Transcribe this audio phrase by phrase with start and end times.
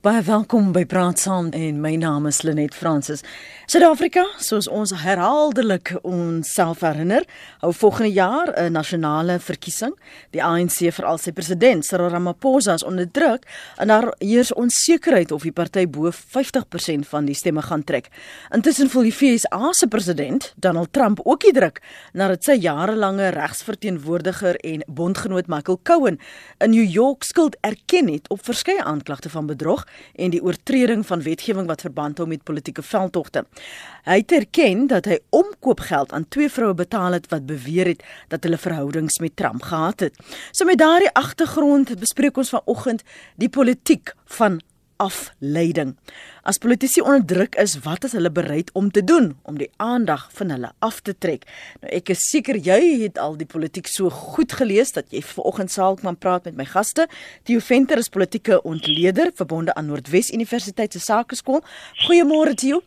[0.00, 3.20] Baie welkom by Praat Saam en my naam is Lenet Fransis.
[3.68, 7.26] Suid-Afrika, soos ons herhaaldelik onsself herinner,
[7.60, 9.92] hou volgende jaar 'n nasionale verkiesing.
[10.32, 13.44] Die ANC vir al sy president, Cyril Ramaphosa, is onder druk
[13.76, 18.08] en daar heers onsekerheid of die party bo 50% van die stemme gaan trek.
[18.54, 21.82] Intussen voel die FSA se president, Donald Trump, ook die druk
[22.12, 26.18] nadat sy jarelange regsverteenwoordiger en bondgenoot Michael Cohen
[26.58, 31.22] in New York skuld erken het op verskeie aanklagte van bedrog en die oortreding van
[31.22, 33.44] wetgewing wat verband hou met politieke veldtogte.
[34.04, 38.44] Hy het erken dat hy omkoopgeld aan twee vroue betaal het wat beweer het dat
[38.44, 40.16] hulle verhoudings met Trump gehad het.
[40.52, 43.04] So met daardie agtergrond bespreek ons vanoggend
[43.36, 44.60] die politiek van
[45.00, 45.94] afleiding.
[46.44, 50.28] As politici onder druk is, wat is hulle bereid om te doen om die aandag
[50.36, 51.46] van hulle af te trek?
[51.80, 55.72] Nou ek is seker jy het al die politiek so goed gelees dat jy vanoggend
[55.72, 57.08] sal kan praat met my gaste.
[57.48, 61.64] Theo Venter is politieke ontleder verbonde aan Noordwes Universiteit se Sakeskool.
[62.06, 62.82] Goeiemôre Theo.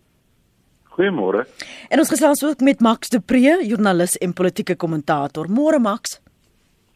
[0.93, 1.47] Goeiemôre.
[1.89, 5.49] En ons gesels ook met Max de Pre, joernalis en politieke kommentator.
[5.49, 6.19] Môre Max.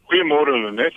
[0.08, 0.94] Goeiemôre Lenet.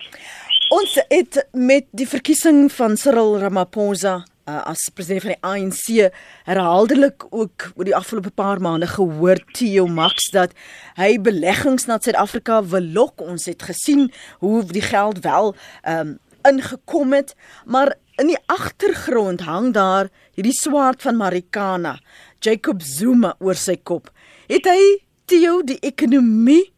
[0.72, 6.14] Ons het met die verkiesing van Cyril Ramaphosa uh, as president van die ANC
[6.47, 10.55] herhaaldelik ook oor die afgelope paar maande gehoor Theo Max dat
[10.95, 13.19] hy beleggings na Suid-Afrika wil lok.
[13.19, 14.08] Ons het gesien
[14.39, 15.52] hoe die geld wel
[15.83, 16.16] um,
[16.47, 17.36] ingekom het,
[17.67, 20.08] maar in die agtergrond hang daar
[20.39, 21.97] hierdie swaard van Marikana,
[22.39, 24.08] Jacob Zuma oor sy kop.
[24.47, 24.83] Het hy
[25.27, 26.69] Theo die ekonomie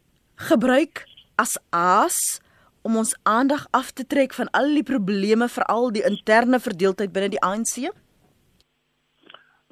[0.50, 1.06] gebruik
[1.38, 2.40] as aas
[2.84, 7.32] om ons aandag af te trek van al die probleme veral die interne verdeeldheid binne
[7.32, 7.88] die ANC?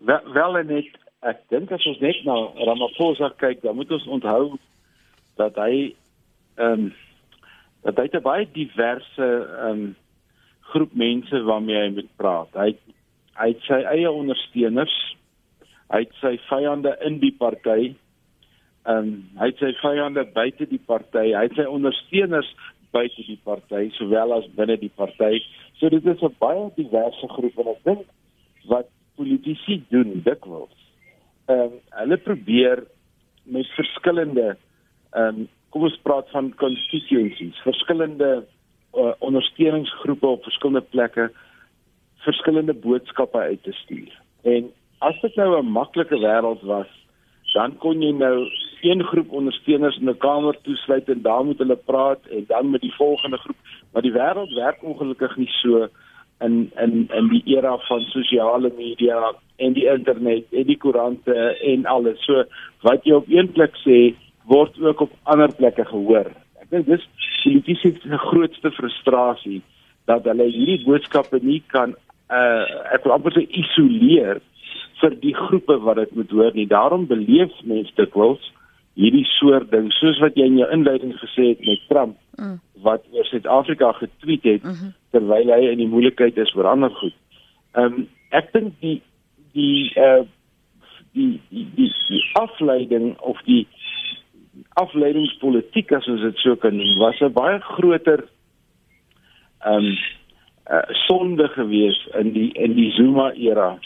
[0.09, 0.97] Wel, wel net
[1.29, 2.35] ek dink as ons net na
[2.67, 4.57] Ramaphosa kyk, dan moet ons onthou
[5.41, 5.93] dat hy
[6.57, 6.93] ehm um,
[7.83, 9.95] dat hy 'n baie diverse ehm um,
[10.73, 12.51] groep mense waarmee hy moet praat.
[12.55, 12.71] Hy
[13.37, 14.95] hy het sy eie ondersteuners,
[15.93, 17.95] hy het sy vyande in die party.
[18.89, 22.51] Ehm um, hy het sy vyande buite die party, hy het sy ondersteuners
[22.93, 25.41] buite die party sowel as binne die party.
[25.79, 28.07] So dit is 'n baie diverse groep en ek dink
[28.69, 30.77] wat politici doen dikwels.
[31.49, 32.85] Ehm um, hulle probeer
[33.45, 34.57] met verskillende
[35.13, 38.45] ehm um, kom ons praat van constituencies, verskillende
[38.95, 41.31] uh, ondersteuningsgroepe op verskillende plekke
[42.23, 44.21] verskillende boodskappe uit te stuur.
[44.43, 46.91] En as dit nou 'n maklike wêreld was,
[47.55, 48.49] dan kon jy nou
[48.85, 52.81] een groep ondersteuners in 'n kamer toesluit en daar moet hulle praat en dan met
[52.81, 53.57] die volgende groep.
[53.93, 55.89] Maar die wêreld werk ongelukkig nie so
[56.41, 61.35] in in in die era van sosiale media en die internet en die koerante
[61.73, 62.25] en alles.
[62.25, 62.45] So
[62.81, 66.31] wat jy op een plek sê, word ook op ander plekke gehoor.
[66.61, 67.09] Ek dink dis
[67.43, 69.61] politici se grootste frustrasie
[70.11, 71.95] dat hulle hierdie boodskappe nie kan
[72.33, 72.65] uh
[72.95, 74.41] ek wil amper sê isoleer
[75.03, 76.67] vir die groepe wat dit moet hoor nie.
[76.67, 78.53] Daarom beleef mense dit wels
[78.95, 82.59] hierdie soort ding soos wat jy in jou inleiding gesê het met Trump mm.
[82.85, 84.93] wat oor Suid-Afrika getweet het mm -hmm.
[85.11, 87.17] terwyl hy in die moeilikheid is oor ander goed.
[87.73, 89.01] Ehm um, ek dink die
[89.53, 90.25] die eh uh,
[91.13, 93.67] die, die die die afleiding of die
[94.81, 98.25] afleidingspolitiek as ons dit so kan noem was 'n baie groter
[99.65, 99.97] ehm um,
[100.71, 103.79] uh, sonde gewees in die in die Zuma era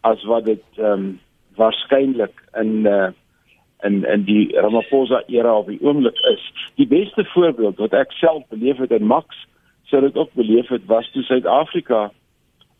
[0.00, 1.20] as wat dit ehm um,
[1.56, 3.10] waarskynlik in eh uh,
[3.82, 6.52] in in die Ramaphosa era op die oomblik is.
[6.74, 9.46] Die beste voorbeeld wat ek self beleef het en Max
[9.90, 12.10] sou dit ook beleef het was toe Suid-Afrika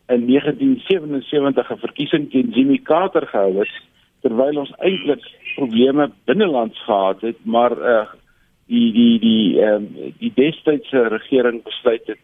[0.07, 3.75] in 1977 'n verkiesing teen Jimmy Carter gehou het
[4.21, 5.23] terwyl ons eintlik
[5.55, 8.07] probleme binnelands gehad het, maar uh
[8.71, 12.19] die die die ehm um, die destydse regering besluit het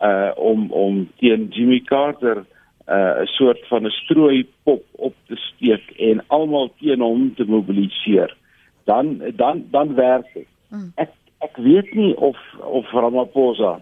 [0.00, 2.44] uh om om teen Jimmy Carter
[2.88, 7.44] uh, 'n soort van 'n strooi pop op te steek en almal teen hom te
[7.44, 8.36] mobiliseer.
[8.84, 10.46] Dan dan dan werk dit.
[10.68, 10.92] Hmm.
[10.94, 13.80] Ek ek weet nie of of Ramaphosa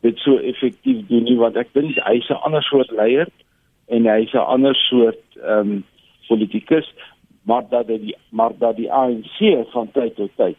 [0.00, 3.28] dit so effektief doen nie want ek dink hy's 'n ander soort leier
[3.88, 5.84] en hy's 'n ander soort ehm um,
[6.28, 6.88] politikus
[7.42, 9.38] maar dat die maar dat die ANC
[9.72, 10.56] van tyd tot tyd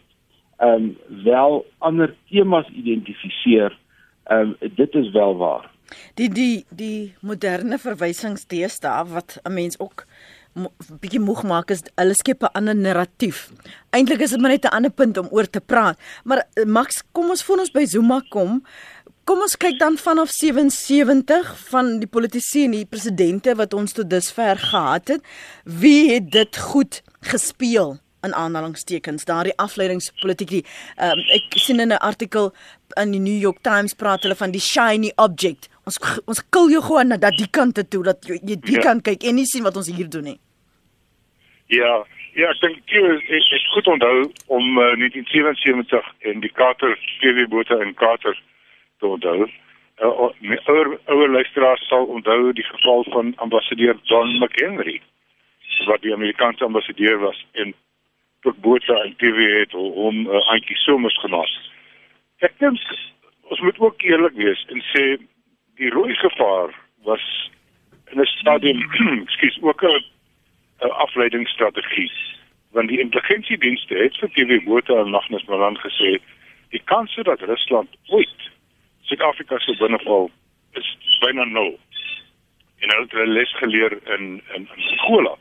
[0.57, 3.77] ehm um, wel ander temas identifiseer
[4.25, 5.69] ehm um, dit is wel waar.
[6.15, 10.05] Die die die moderne verwysingsdeesdae wat 'n mens ook
[11.01, 13.51] bietjie moeg maak is hulle skep 'n ander narratief.
[13.91, 15.97] Eintlik is dit maar net 'n ander punt om oor te praat.
[16.23, 18.63] Maar eh, Max, kom ons voor ons by Zuma kom.
[19.23, 24.09] Kom ons kyk dan vanaf 77 van die politici en die presidente wat ons tot
[24.09, 25.21] dusver gehad het.
[25.63, 30.65] Wie het dit goed gespeel in aanhalingstekens daardie afleidingspolitiek.
[30.97, 32.51] Um, ek sien in 'n artikel
[33.01, 35.69] in die New York Times praat hulle van die shiny object.
[35.85, 38.81] Ons ons kil jou gewoon na dat die kant toe dat jy, jy die ja.
[38.81, 40.39] kant kyk en nie sien wat ons hier doen nie.
[41.67, 46.97] Ja, ja, ek dink jy is, is goed onthou om uh, 1977 en die Carter
[47.19, 48.35] TV bote in Carter
[48.99, 49.49] te onthou.
[49.99, 50.31] Uh,
[50.65, 55.01] ouer ouer luisteraars sal onthou die geval van ambassadeur John McHenry
[55.85, 57.73] wat die Amerikaanse ambassadeur was en
[58.41, 61.51] tot bote en TV het om 'n uh, antjie somers gemaak.
[62.39, 62.79] Ek dink
[63.41, 65.03] ons moet ook eerlik wees en sê
[65.75, 66.69] die rooi gevaar
[67.03, 67.49] was
[68.11, 68.79] in 'n stadium,
[69.33, 72.11] skielik ook 'n afleidingsstrategie
[72.71, 76.19] want die intelligensiedienste het vir TV bote en Magnus Malan gesê
[76.69, 78.39] die kans dat Rusland ooit
[79.01, 80.31] Suid-Afrika sou binneval
[80.71, 81.79] is byna nul.
[82.79, 85.35] En hulle het hulle les geleer in in in skole.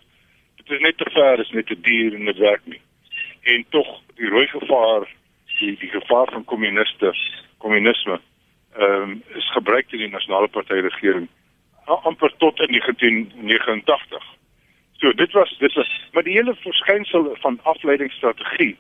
[0.56, 2.81] Dit is net te ver, is net te duur en dit werk nie
[3.43, 5.08] en tog die rooi gevaar
[5.58, 7.12] die die gevaar van kommuniste
[7.58, 8.20] kommunisme
[8.76, 11.29] ehm um, is gebruik in die nasionale party regering
[11.85, 14.25] amper tot in 1989.
[14.93, 18.76] So dit was dit was maar die hele verskynsel van afleidingsstrategie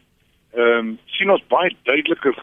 [0.52, 2.34] ehm um, sien ons baie duideliker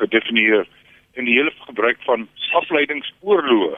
[0.00, 0.66] gedefinieer
[1.12, 3.76] in die hele gebruik van afleidingsoorloë.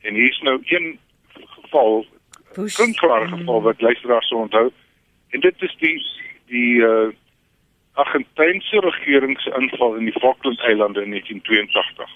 [0.00, 0.98] En hier is nou een
[1.34, 2.06] geval,
[2.56, 4.70] 'n klare geval wat luisteraars sou onthou.
[5.28, 6.06] En dit is die
[6.50, 7.08] die uh,
[8.00, 12.10] Argentynse regering se inval in die Falklandeilande in 1982.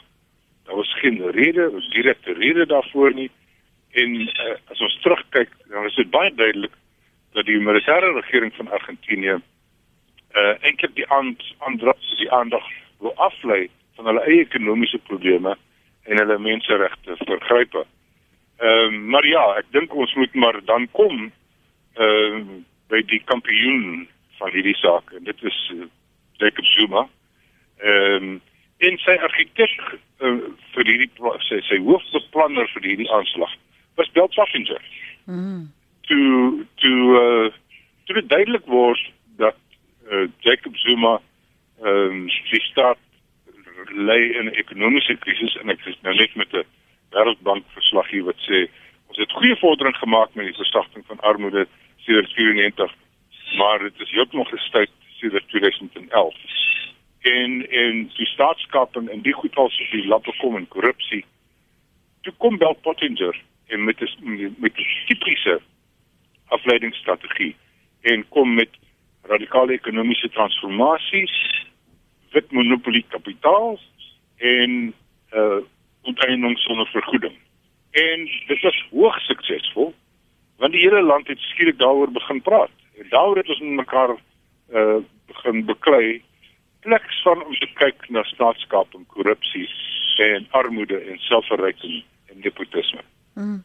[0.65, 3.31] Daar was geen rede, direkte rede daarvoor nie.
[3.91, 6.73] En uh, as ons terugkyk, dan is dit baie duidelik
[7.35, 9.41] dat die militêre regering van Argentinië
[10.35, 12.65] uh eintlik die aand aandrap die aandag
[12.99, 15.53] wil aflei van hulle eie ekonomiese probleme
[16.11, 17.85] en hulle menseregte vergrype.
[18.59, 21.31] Ehm uh, maar ja, ek dink ons moet maar dan kom
[21.95, 22.59] ehm uh,
[22.91, 24.09] by die kampioen
[24.39, 25.87] van hierdie saak en dit is uh,
[26.43, 27.09] Jacob Zuma.
[27.83, 28.41] Ehm um,
[28.85, 29.75] en sy argitek
[30.21, 31.11] uh, vir hierdie
[31.49, 33.53] sy sy hoofbeplanner vir hierdie aanslag
[33.97, 34.83] was Bill Passenger.
[35.25, 35.71] Mm.
[36.11, 36.19] To
[36.83, 36.91] to
[37.21, 37.53] uh
[38.07, 39.01] to duidelik word
[39.41, 39.57] dat
[40.11, 41.19] uh, Jacob Zuma
[41.83, 42.99] ehm um, die staat
[43.91, 46.67] lê in 'n ekonomiese krisis en ek is nou net met 'n
[47.15, 48.67] Wêreldbank verslag hier wat sê
[49.09, 51.67] ons het goeie vordering gemaak met die versagting van armoede
[52.05, 52.93] sedert 94
[53.57, 56.35] maar dit is heeltemal gestuit sedert 2011.
[57.21, 61.25] En en die staatskap en die goed als die lappe kom en korrupsie.
[62.21, 65.61] Toe kom Bel Pottinger en met die, met die tipiese
[66.47, 67.57] afleidingsstrategie
[68.01, 68.69] en kom met
[69.23, 71.65] radikale ekonomiese transformasies,
[72.31, 73.79] wit monopolie kapitaal
[74.37, 74.95] en
[75.33, 75.63] uh
[76.05, 77.33] onteiening sonder vergoeding.
[77.91, 79.95] En dit was hoogs suksesvol
[80.57, 82.84] want die hele land het skielik daaroor begin praat.
[82.99, 84.17] En daaroor het ons mekaar
[84.73, 86.23] uh begin beklei
[86.85, 89.69] pleks van om te kyk na staatskap en korrupsie
[90.21, 93.01] en armoede en selfverryking en nepotisme.
[93.35, 93.63] Mm.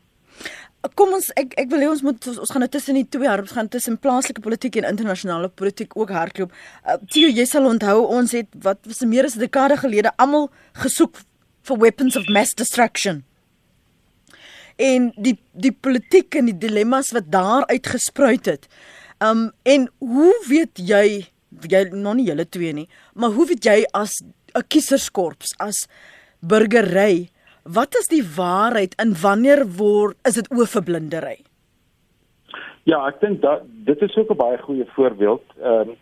[0.95, 3.51] Kom ons ek ek wil hê ons moet ons gaan nou tussen die twee harps
[3.57, 6.53] gaan tussen plaaslike politiek en internasionale politiek ook hardloop.
[6.87, 10.47] Uh, Tio, jy sal onthou ons het wat was meer as 'n dekade gelede almal
[10.83, 11.19] gesoek
[11.67, 13.25] vir weapons of mass destruction.
[14.77, 18.67] En die die politiek en die dilemma's wat daar uitgespruit het.
[19.19, 21.27] Um en hoe weet jy
[21.69, 24.21] jy nog nie julle twee nie, maar hoe weet jy as
[24.55, 25.87] 'n kieserskorps as
[26.41, 27.29] burgery
[27.63, 31.37] wat is die waarheid en wanneer word is dit oorverblindery?
[32.87, 35.95] Ja, ek dink dat dit is ook 'n baie goeie voorbeeld um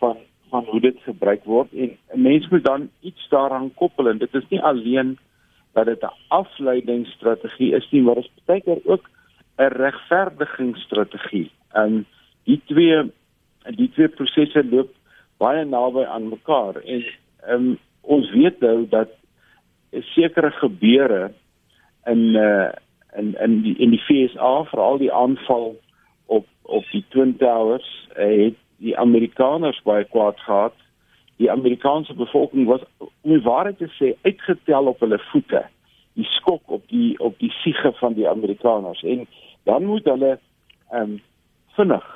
[0.00, 0.16] van
[0.50, 4.34] van hoe dit gebruik word en 'n mens moet dan iets daaraan koppel en dit
[4.34, 5.18] is nie alleen
[5.72, 9.10] dat dit 'n afleidingsstrategie is nie, maar dit is baie keer ook
[9.58, 11.50] 'n regverdigingsstrategie.
[11.74, 12.06] Um
[12.46, 13.02] die twee
[13.76, 14.92] die twee prosesse loop
[15.42, 17.04] baie naby aan mekaar en
[17.50, 17.70] um,
[18.06, 19.12] ons weet nou dat
[20.14, 21.32] sekere gebeure
[22.06, 22.70] in uh,
[23.16, 25.74] in in die in die FSA veral die aanval
[26.26, 30.74] op op die Twin Towers uh, het die Amerikaners baie kwaad gehad.
[31.36, 35.62] Die Amerikaanse bevolking was om waarheid te sê uitgetel op hulle voete.
[36.16, 39.26] Die skok op die op die siege van die Amerikaners en
[39.64, 40.38] dan moet hulle
[40.90, 41.22] ehm um,
[41.76, 42.15] vinnig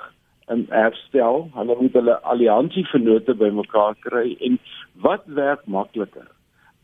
[0.50, 1.46] en herstel.
[1.54, 4.58] Hulle moet hulle alliansievennote bymekaar kry en
[5.04, 6.28] wat werk makliker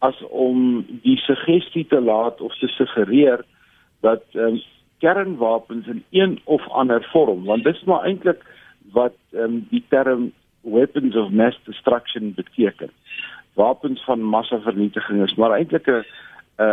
[0.05, 3.43] as om die suggestie te laat of te suggereer
[4.05, 4.59] dat um,
[5.01, 8.45] kernwapens in een of ander vorm, want dit is maar eintlik
[8.93, 10.29] wat um, die term
[10.61, 12.93] weapons of mass destruction beteken.
[13.57, 16.05] Wapens van massavernietiging is maar eintlik 'n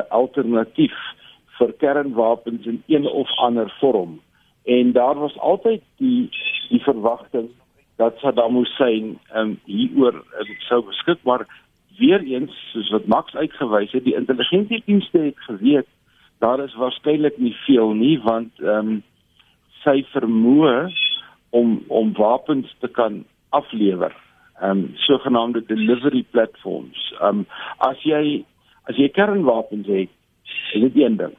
[0.09, 0.95] alternatief
[1.57, 4.19] vir kernwapens in een of ander vorm
[4.63, 6.29] en daar was altyd die
[6.69, 7.49] die verwagting
[7.95, 11.45] dat Saddam Hussein um, hieroor um, sou beskik maar
[11.97, 15.89] weer eens soos wat Max uitgewys het die intelligensiedienste het geweet
[16.39, 19.01] daar is waarskynlik nie veel nie want ehm um,
[19.83, 20.87] sy vermoë
[21.51, 24.15] om om wapens te kan aflewer
[24.61, 27.45] ehm um, sogenaamde delivery platforms ehm um,
[27.77, 28.43] as jy
[28.89, 30.09] as jy kernwapens het
[30.73, 31.35] is dit een ding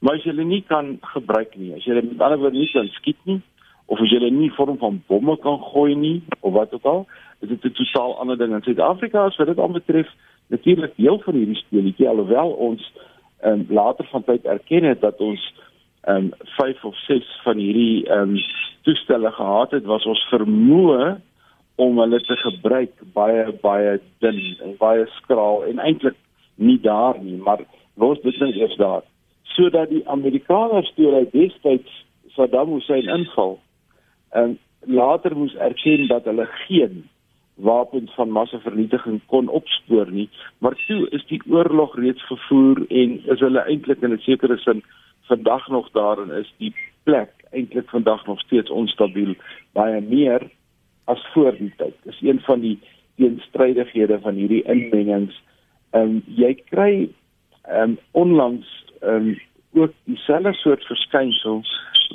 [0.00, 2.88] maar as jy hulle nie kan gebruik nie as jy met ander woorde nie kan
[2.98, 3.40] skiet nie
[3.86, 7.06] of as jy hulle nie vorm van bomme kan gooi nie of wat ook al
[7.40, 8.54] is dit 'n totaal ander ding.
[8.54, 10.08] In Suid-Afrika as wat dit aanbetref
[10.48, 12.92] natuurlik deel van hierdie speletjie alhoewel ons
[13.40, 15.54] ehm um, later van tyd erken het dat ons
[16.02, 18.36] ehm um, 5 of 6 van hierdie ehm um,
[18.82, 21.16] toestelle gehad het was ons vermoë
[21.74, 26.16] om hulle te gebruik baie baie dun en baie skraal en eintlik
[26.54, 27.60] nie daar nie maar
[27.94, 29.02] los dit net eers daar
[29.56, 32.04] sodat die Amerikaners toe hulle destyds
[32.36, 33.58] Saddam Hussein inval
[34.36, 37.04] en later moes erken dat hulle geen
[37.56, 40.28] wapens van massavernietiging kon opspoor nie
[40.60, 44.84] maar toe is die oorlog reeds gevoer en is hulle eintlik in 'n sekere sin
[45.26, 49.34] vandag nog daar en is die plek eintlik vandag nog steeds onstabiel
[49.72, 50.50] baie meer
[51.04, 51.94] as voor die tyd.
[52.02, 52.78] Dis een van die
[53.16, 55.34] teenstrydighede van hierdie inmengings.
[55.90, 56.92] Ehm um, jy kry
[57.62, 58.68] ehm um, onlangs
[59.00, 59.36] ehm um,
[59.76, 61.62] ook dieselfde soort verskynsel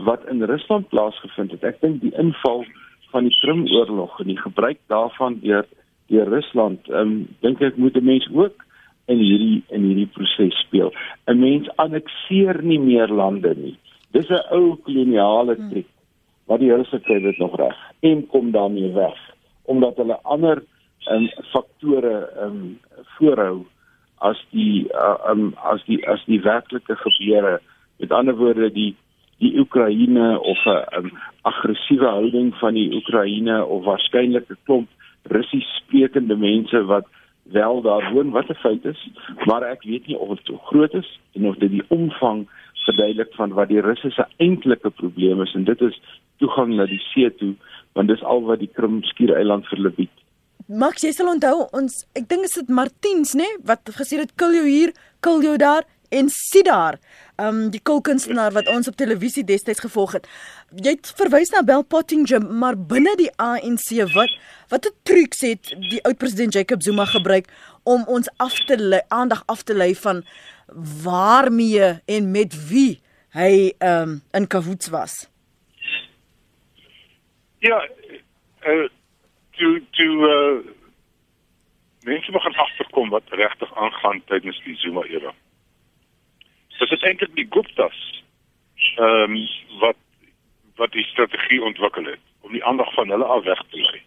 [0.04, 1.64] wat in Rusland plaasgevind het.
[1.64, 2.66] Ek dink die inval
[3.12, 5.68] van die Krimoorlog en die gebruik daarvan deur
[6.08, 8.66] deur Rusland, ehm um, dink ek moet 'n mens ook
[9.06, 10.94] in hierdie in hierdie proses speel.
[11.28, 13.78] 'n Mens annekseer nie meer lande nie.
[14.12, 15.88] Dis 'n ou koloniale trik.
[16.46, 19.20] Wat die Russe kry dit nog reg en kom daarmee weg
[19.64, 20.64] omdat hulle ander
[21.12, 22.80] um, faktore um,
[23.18, 23.66] voorhou
[24.22, 27.60] as die uh, um, as die as die werklike gebeure.
[28.02, 28.96] Met ander woorde die
[29.42, 31.12] die Oekraïne of 'n um,
[31.42, 34.90] aggressiewe houding van die Oekraïne of waarskynlik 'n klomp
[35.24, 37.06] Russies sprekende mense wat
[37.44, 39.10] wel daar woon wat 'n feit is,
[39.46, 42.48] maar ek weet nie of dit so groot is en of dit die omvang
[42.86, 46.02] verduidelik van wat die Russe se eintlike probleem is en dit is
[46.38, 47.54] toegang na die see toe
[47.94, 50.21] want dis al wat die Krim skiereiland vir hulle bied.
[50.72, 54.54] Max, jy sal onthou ons ek dink is dit Martiens nê wat gesê het kil
[54.56, 55.84] jou hier, kil jou daar
[56.16, 56.96] en sit daar.
[57.36, 60.30] Ehm um, die kulkunstenaar wat ons op televisie destyds gevolg het.
[60.72, 64.32] Jy het verwys na Bell Pottinger, maar binne die ANC wat
[64.72, 67.52] wat 'n trucs het die oud president Jacob Zuma gebruik
[67.84, 70.24] om ons af te aandag af te lei van
[71.04, 73.02] waarmee en met wie
[73.36, 75.28] hy ehm um, in cahoots was.
[77.60, 77.88] Ja,
[78.68, 78.90] uh,
[79.62, 80.58] toe toe uh
[82.02, 85.34] mense begin agterkom wat regtig aangaan tydens die Zuma era
[86.82, 88.00] dit is eintlik die Guptas
[88.98, 89.38] ehm um,
[89.80, 90.00] wat
[90.76, 94.02] wat die strategie ontwikkel het om die aandag van hulle af weg te lei.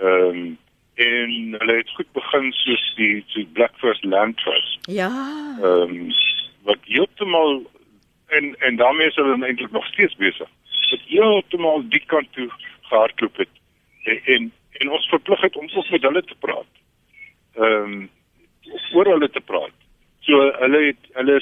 [0.00, 0.58] Ehm um,
[0.94, 4.88] en hulle het goed begin soos die die Black First Land Trust.
[4.88, 5.10] Ja.
[5.60, 6.10] Ehm um,
[6.62, 7.62] wat heeltemal
[8.26, 10.48] en en daarmee is hulle eintlik nog steeds besig.
[10.90, 12.48] Wat heeltemal die kant toe
[12.88, 13.54] gehardloop het
[14.02, 16.72] en en, en ons verpligting om ook met hulle te praat.
[17.54, 18.10] Ehm um,
[18.94, 19.74] oor hulle te praat
[20.22, 21.40] So hulle het hulle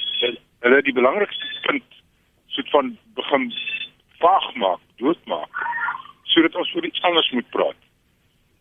[0.65, 1.99] hulle het die belangrikste punt
[2.47, 3.53] soet van begin
[4.23, 5.65] vaag maak, doodmaak
[6.31, 7.77] sodat ons oor iets anders moet praat.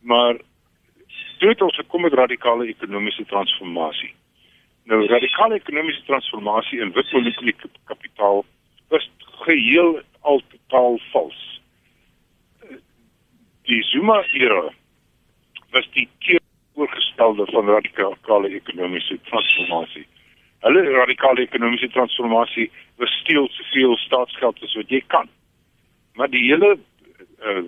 [0.02, 0.40] Maar
[1.40, 4.12] dit ons kom met radikale ekonomiese transformasie.
[4.90, 8.44] Nou radikale ekonomiese transformasie in witpolitiese kapitaal
[8.98, 9.10] is
[9.46, 11.59] geheel al totaal vals.
[13.70, 14.72] Die Zuma era
[15.72, 16.10] was die
[16.74, 20.08] voorgestelde van radikale ekonomiese transformasie.
[20.60, 25.30] Hulle radikale ekonomiese transformasie wil steel soveel staatsgeld as wat jy kan.
[26.18, 26.72] Maar die hele
[27.46, 27.62] uh,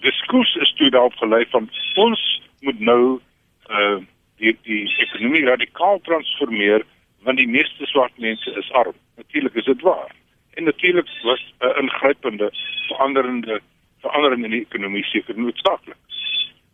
[0.00, 1.68] diskurs is toe daarop gelei van
[2.06, 2.24] ons
[2.64, 3.20] moet nou
[3.68, 4.00] uh,
[4.40, 6.88] die die ekonomie radikaal transformeer
[7.28, 8.96] want die meeste swart mense is arm.
[9.20, 10.14] Natuurlik is dit waar.
[10.56, 12.48] En natuurlik was 'n uh, ingrypende
[12.88, 13.60] veranderende
[14.06, 15.98] verandering in die ekonomie seker noodsaaklik.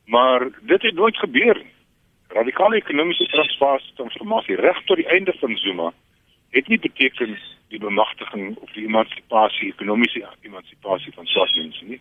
[0.07, 1.75] Maar dit het nooit gebeur nie.
[2.33, 3.27] Radikale ekonomiese
[3.97, 5.93] transformasie reg tot die einde van Zuma
[6.53, 7.37] het nie beteken
[7.69, 12.01] die bemagtiging of die emansipasie, ekonomiese emansipasie van swart mense nie.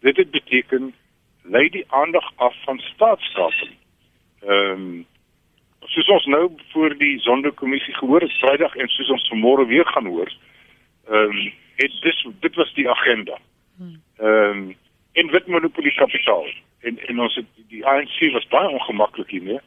[0.00, 0.92] Dit het beteken
[1.42, 3.76] lei die aandag af van staatskaping.
[4.42, 5.06] Ehm um,
[5.92, 10.06] soos ons nou voor die sondekommissie gehoor het Vrydag en soos ons vanmôre weer gaan
[10.06, 10.30] hoor,
[11.08, 13.38] ehm um, het dis dit was die agenda.
[14.22, 14.76] Ehm um,
[15.12, 16.46] en wit monopolie kapitaal
[16.80, 19.58] en en ons het, die ANC was baie ongemaklik hiermee.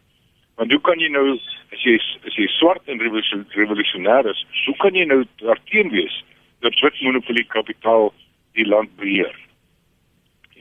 [0.56, 4.96] Want hoe kan jy nou as jy as jy swart en revolusionêr is, hoe kan
[4.96, 6.16] jy nou daarteen wees
[6.64, 8.14] dat wit monopolie kapitaal
[8.56, 9.36] die land beheer?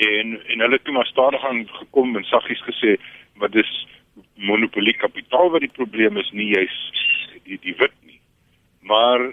[0.08, 2.96] En en hulle het toe maar stadig aan gekom en saggies gesê,
[3.38, 3.72] maar dis
[4.34, 6.80] monopolie kapitaal wat die probleem is, nie juis
[7.46, 8.20] die die wit nie.
[8.80, 9.30] Maar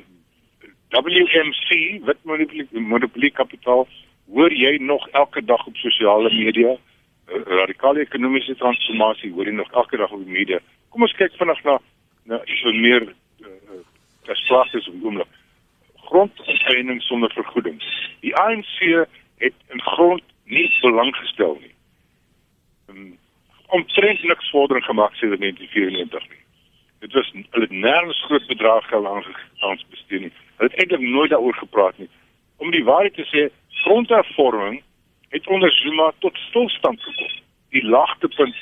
[0.92, 3.88] WMC, wit monopolie monopolie kapitaal,
[4.32, 6.78] hoor jy nog elke dag op sosiale media
[7.32, 10.60] radikale ekonomiese transformasie hoor jy nog elke dag op die media.
[10.90, 11.78] Kom ons kyk vinnig na
[12.30, 13.08] na so meer
[14.28, 15.40] gesprake uh, om oomblik.
[16.12, 17.80] Grondonteeneming sonder vergoeding.
[18.22, 19.08] Die ANC
[19.42, 21.74] het in grond nie belang gestel nie.
[22.92, 23.18] Um,
[23.68, 26.44] omtrent niks vordering gemaak sedert 1994 nie.
[27.02, 30.34] Dit was hulle het nêrens groot bedrag geld aan bestee nie.
[30.60, 32.10] Hulle het eintlik nooit daaroor gepraat nie.
[32.58, 33.48] Om die waarheid te sê,
[33.84, 34.82] grondhervorming
[35.30, 37.32] het onder Zuma tot stilstand gekom.
[37.70, 38.56] Die laagtepunt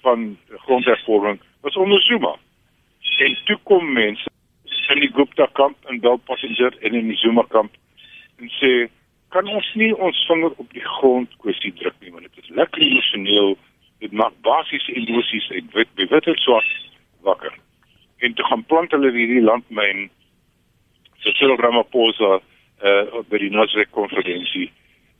[0.00, 2.36] van grondhervorming was onder Zuma.
[3.18, 4.30] En toe kom mense
[4.88, 7.74] in die Gupta kamp en Bell Passenger en in die Zuma kamp
[8.40, 8.72] en sê
[9.34, 12.84] kan ons nie ons vinger op die grond kwessie druk nie want dit is lekker
[12.86, 13.56] emosioneel
[14.04, 16.60] dit maak basiese emosies uit wit bewit het so
[17.28, 17.54] wakker
[18.24, 20.06] en te gaan plant hulle hierdie landmyn
[21.24, 22.38] so Cyril Ramaphosa
[22.82, 24.70] uh, by die Nasrek konferensie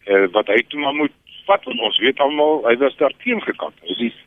[0.06, 1.14] uh, wat hy toe maar moet
[1.46, 3.76] vat want ons weet almal hy was daar teen gekant.
[3.86, 4.22] Hy is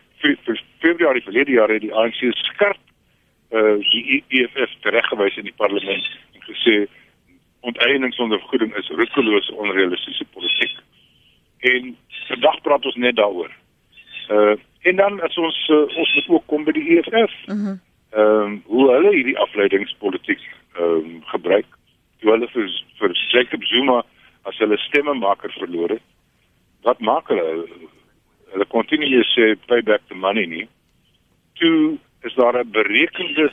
[0.79, 2.79] Februarie verlede jaar het die ANC skerp
[3.49, 6.05] uh die EFF tereggewys in die parlement
[6.35, 6.75] en gesê
[7.65, 10.75] onteiening sonder vergoeding is roekelose onrealistiese politiek.
[11.59, 11.95] En
[12.27, 13.51] vandag praat ons net daaroor.
[14.29, 17.33] Uh en dan as ons uh, ons moet ook kom by die EFF.
[17.47, 17.79] Mhm.
[18.09, 20.45] Ehm um, hoe hulle hierdie afleidingspolitiek
[20.75, 21.78] ehm um, gebruik.
[22.21, 22.67] Hoe hulle vir
[22.99, 24.03] vir Jacob Zuma
[24.49, 26.03] as hulle stemmemaker verloor het.
[26.87, 27.65] Wat maak hulle?
[28.53, 30.67] Hulle kontinueer sê pay back the money nie.
[31.59, 33.51] Toe is daar 'n berekende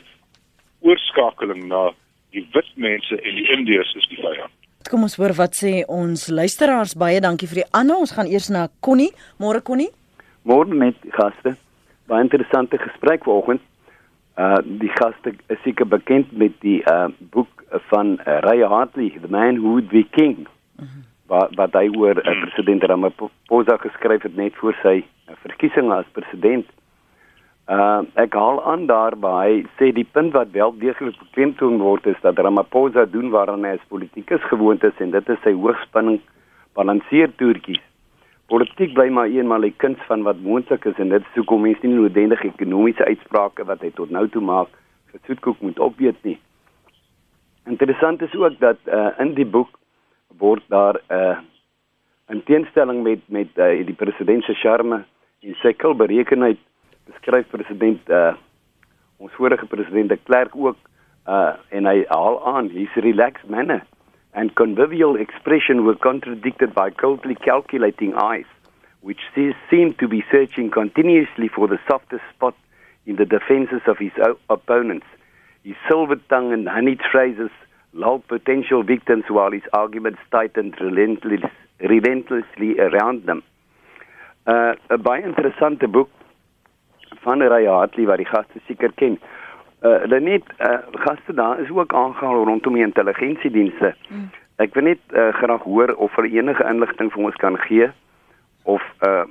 [0.81, 1.91] oorskakeling na
[2.31, 4.53] die wit mense en die Indiërs is die vyand.
[4.89, 7.95] Kom ons hoor wat sê ons luisteraars baie dankie vir die Anna.
[7.95, 9.11] Ons gaan eers na Connie.
[9.39, 9.91] Môre Connie.
[10.43, 11.57] Môre met gaste.
[12.07, 13.61] Baie interessante gesprek vanoggend.
[14.37, 19.27] Uh die gaste is seker bekend met die uh boek van uh, Ray Hartley, The
[19.29, 20.47] Man Who Would Be King
[21.27, 26.07] wat wat hy oor uh, president Ramaphosa geskryf het net voor sy uh, verkiesing as
[26.15, 26.69] president.
[27.67, 32.39] Uh ek haal aan daarby sê die punt wat wel deeglik beklemtoon word is dat
[32.39, 36.21] Ramaphosa doen waaraan hy as politikus gewoond is en dit is sy hoogspanning
[36.79, 37.83] balanseer toertjies.
[38.47, 41.85] Politiek bly maar eenmal 'n kuns van wat moontlik is en dit is hoekom mense
[41.87, 44.69] nie noodwendig ekonomiese uitsprake wat hy tot nou toe maak
[45.11, 46.39] vir soetkoek moet opweet nie.
[47.65, 49.79] Interessant is ook dat uh, in die boek
[50.37, 51.37] word daar 'n uh,
[52.29, 55.03] in teenstelling met met uh, die president se charme
[55.39, 56.59] en sy kulberekenheid
[57.05, 58.33] beskryf president uh,
[59.17, 60.77] ons vorige president de Klerk ook
[61.27, 63.83] uh, en hy haal aan his relaxed manner
[64.37, 68.49] and convivial expression were contradicted by coldly calculating eyes
[69.01, 69.21] which
[69.69, 72.55] seemed to be searching continuously for the softest spot
[73.05, 74.15] in the defenses of his
[74.49, 75.07] opponents
[75.63, 77.51] his silver tongue and honeyed phrases
[77.93, 83.43] lulled potential victims while his arguments tightened relentlessly, relentlessly around them.
[84.45, 86.09] Uh, 'n baie interessante boek
[87.23, 89.19] van Ray Hartley wat die gaste seker ken.
[89.85, 93.95] Uh hulle net uh gaste daar is ook aangehaal rondom die intelligensiedienste.
[94.09, 94.29] Mm.
[94.57, 97.89] Ek wil net uh, graag hoor of hulle enige inligting vir ons kan gee
[98.63, 99.25] of 'n uh,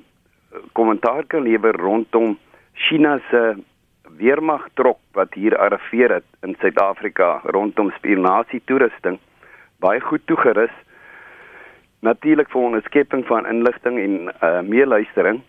[0.72, 2.38] kommentaar kan lewer rondom
[2.72, 3.56] China se uh,
[4.16, 9.18] weermag trok wat hier arriveer het in Suid-Afrika rondom spionasie toerusting
[9.78, 10.72] baie goed toegerus
[12.00, 15.42] natuurlik vir 'n skepping van inligting en uh, meeluistering.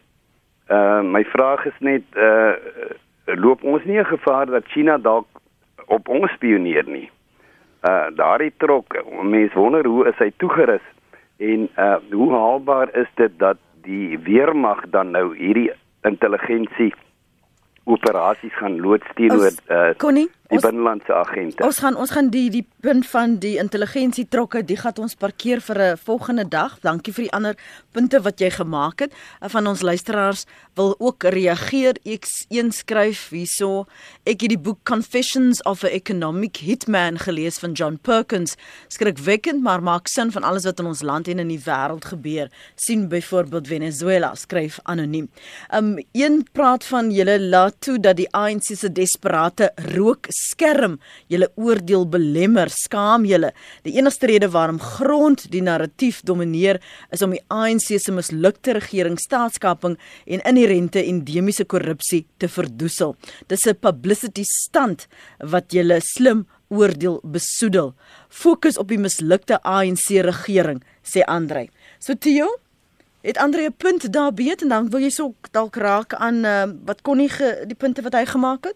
[0.70, 2.54] Uh my vraag is net uh
[3.36, 5.28] loop ons nie 'n gevaar dat China dalk
[5.86, 7.10] op ons spioneer nie.
[7.84, 10.86] Uh daardie trok mense wonder hoe is hy toegerus
[11.38, 15.72] en uh hoe haalbaar is dit dat die weermag dan nou hierdie
[16.04, 16.94] intelligensie
[17.84, 19.94] operasies gaan loods teenoor uh,
[20.48, 21.64] die binnelandse agente.
[21.66, 25.62] Ons gaan ons gaan die die punt van die intelligensie trokke, die gaan ons parkeer
[25.62, 26.80] vir 'n volgende dag.
[26.82, 27.56] Dankie vir die ander
[27.92, 29.12] punte wat jy gemaak het.
[29.42, 31.96] Uh, van ons luisteraars wil ook reageer.
[32.06, 33.86] Ek een skryf hierso.
[34.24, 38.56] Ek het die boek Confessions of a Economic Hitman gelees van John Perkins.
[38.88, 42.50] Skrikwekkend, maar maak sin van alles wat in ons land en in die wêreld gebeur.
[42.76, 45.30] sien byvoorbeeld Venezuela, skryf anoniem.
[45.74, 50.98] Um een praat van julle laat toe dat die ANC se desperate rook skerm
[51.32, 53.52] julle oordeel belemmer, skaam julle.
[53.84, 56.80] Die enigste rede waarom grond die narratief domineer
[57.12, 63.16] is om die ANC se mislukte regering staatskaping en inherente endemiese korrupsie te verdoesel.
[63.48, 65.08] Dis 'n publicity stunt
[65.40, 67.94] wat julle slim oordeel besoedel.
[68.30, 71.70] Fokus op die mislukte ANC regering, sê Andrei.
[72.00, 72.48] So Theo,
[73.22, 76.66] het Andre 'n punt daar beet en dan wil jy so dalk raak aan uh,
[76.86, 77.30] wat kon nie
[77.68, 78.76] die punte wat hy gemaak het?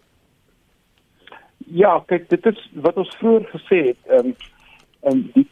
[1.74, 4.36] Ja, kyk, dit is wat ons vroeër gesê het, ehm um,
[5.12, 5.48] um, die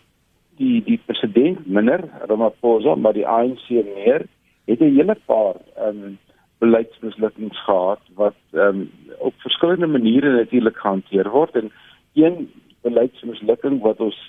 [0.60, 4.26] die die president minder Ramaphosa, maar die ANC meer
[4.68, 6.18] het 'n hele paar ehm um,
[6.60, 11.56] beleidsmislukkings gehad wat ehm um, op verskillende maniere natuurlik gehanteer word.
[11.56, 11.72] En
[12.14, 12.52] een
[12.82, 14.20] beleidsmislukking wat ons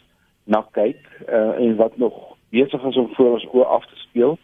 [0.44, 4.38] na kyk uh, en wat nog besig is om voor ons oë af te speel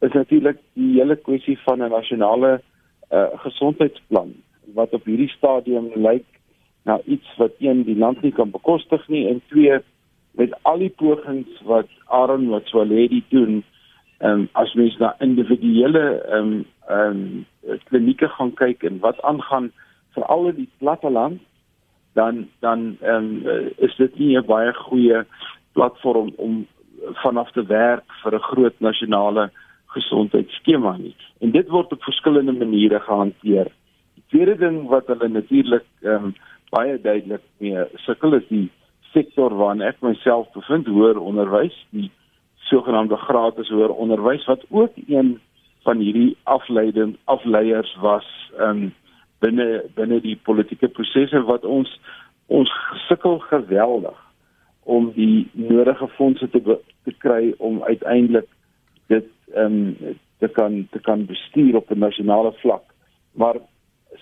[0.00, 2.60] is natuurlik die hele kwessie van 'n nasionale
[3.10, 4.34] uh, gesondheidsplan
[4.74, 6.26] wat op hierdie stadium lyk
[6.84, 9.78] na iets wat een die land nie kan bekostig nie en twee
[10.40, 13.62] met al die pogings wat Aaron Motsoaledi doen
[14.18, 17.24] ehm um, as mens na individuele ehm um, ehm
[17.70, 19.72] um, klinieke gaan kyk en wat aangaan
[20.14, 21.40] veral in die platte land
[22.14, 25.24] dan dan ehm um, is dit nie 'n baie goeie
[25.72, 26.66] platform om
[27.22, 29.50] vanaf te werk vir 'n groot nasionale
[29.86, 31.16] gesondheidsskema nie.
[31.40, 33.70] En dit word op verskillende maniere gehanteer.
[34.14, 36.34] Die tweede ding wat hulle natuurlik ehm um,
[36.74, 38.66] baie duidelik mee sukkel is die
[39.14, 42.10] sektor waarin ek myself bevind, hoër onderwys, die
[42.68, 45.36] sogenaamde gratis hoër onderwys wat ook een
[45.84, 48.26] van hierdie afleiding afleiers was
[48.66, 48.88] um
[49.44, 51.90] binne binne die politieke prosesse wat ons
[52.46, 52.70] ons
[53.06, 54.16] sukkel geweldig
[54.96, 58.48] om die nodige fondse te te kry om uiteindelik
[59.12, 59.28] dit
[59.60, 59.78] um
[60.40, 62.84] te kan te kan bestuur op 'n nasionale vlak.
[63.32, 63.56] Maar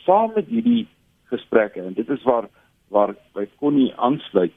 [0.05, 0.87] saam met hierdie
[1.33, 2.49] gesprekke en dit is waar
[2.93, 4.53] waar by Connie aansluit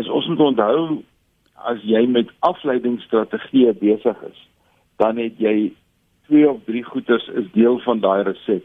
[0.00, 1.02] is ons moet onthou
[1.68, 4.38] as jy met afleidingsstrategieë besig is,
[5.02, 5.72] dan het jy
[6.28, 8.64] twee of drie goeders is deel van daai resep.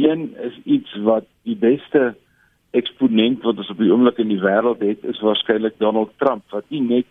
[0.00, 2.14] Een is iets wat die beste
[2.76, 6.68] eksponent wat ons op die oomblik in die wêreld het, is waarskynlik Donald Trump wat
[6.70, 7.06] nie net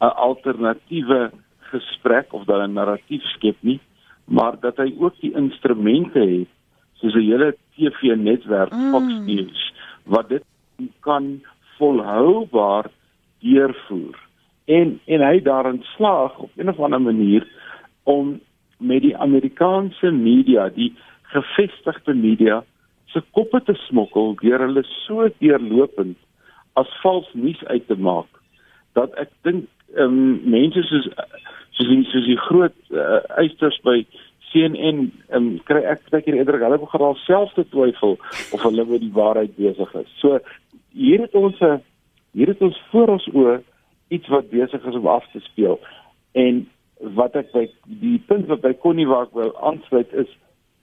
[0.00, 1.30] 'n alternatiewe
[1.72, 3.80] gesprek of dan 'n narratief skep nie,
[4.24, 6.48] maar dat hy ook die instrumente het
[6.94, 8.90] soos 'n hele TV-netwerk mm.
[8.90, 9.72] Fox News
[10.04, 10.44] wat dit
[11.00, 11.42] kan
[11.78, 12.90] volhoubaar
[13.44, 14.18] deurvoer
[14.64, 17.46] en en hy daarin slaag op 'n of ander manier
[18.02, 18.40] om
[18.78, 22.64] met die Amerikaanse media, die gevestigde media
[23.04, 26.16] se koppe te smokkel deur hulle so deurlopend
[26.72, 28.28] as vals nuus uit te maak
[28.98, 29.64] dat ek dink
[29.96, 31.08] ehm um, mense soos
[31.76, 34.00] soos die, soos die groot uh, eisters by
[34.52, 38.16] CNN ehm um, kry ek baie keer eerder hulle begin alself te twyfel
[38.52, 40.10] of hulle met die waarheid besig is.
[40.22, 40.38] So
[40.92, 41.82] hier het ons 'n
[42.32, 43.60] hier het ons voor ons oë
[44.08, 45.80] iets wat besig is om af te speel.
[46.32, 46.66] En
[47.00, 50.28] wat ek by die punt wat by Connie waar ek wil aansluit is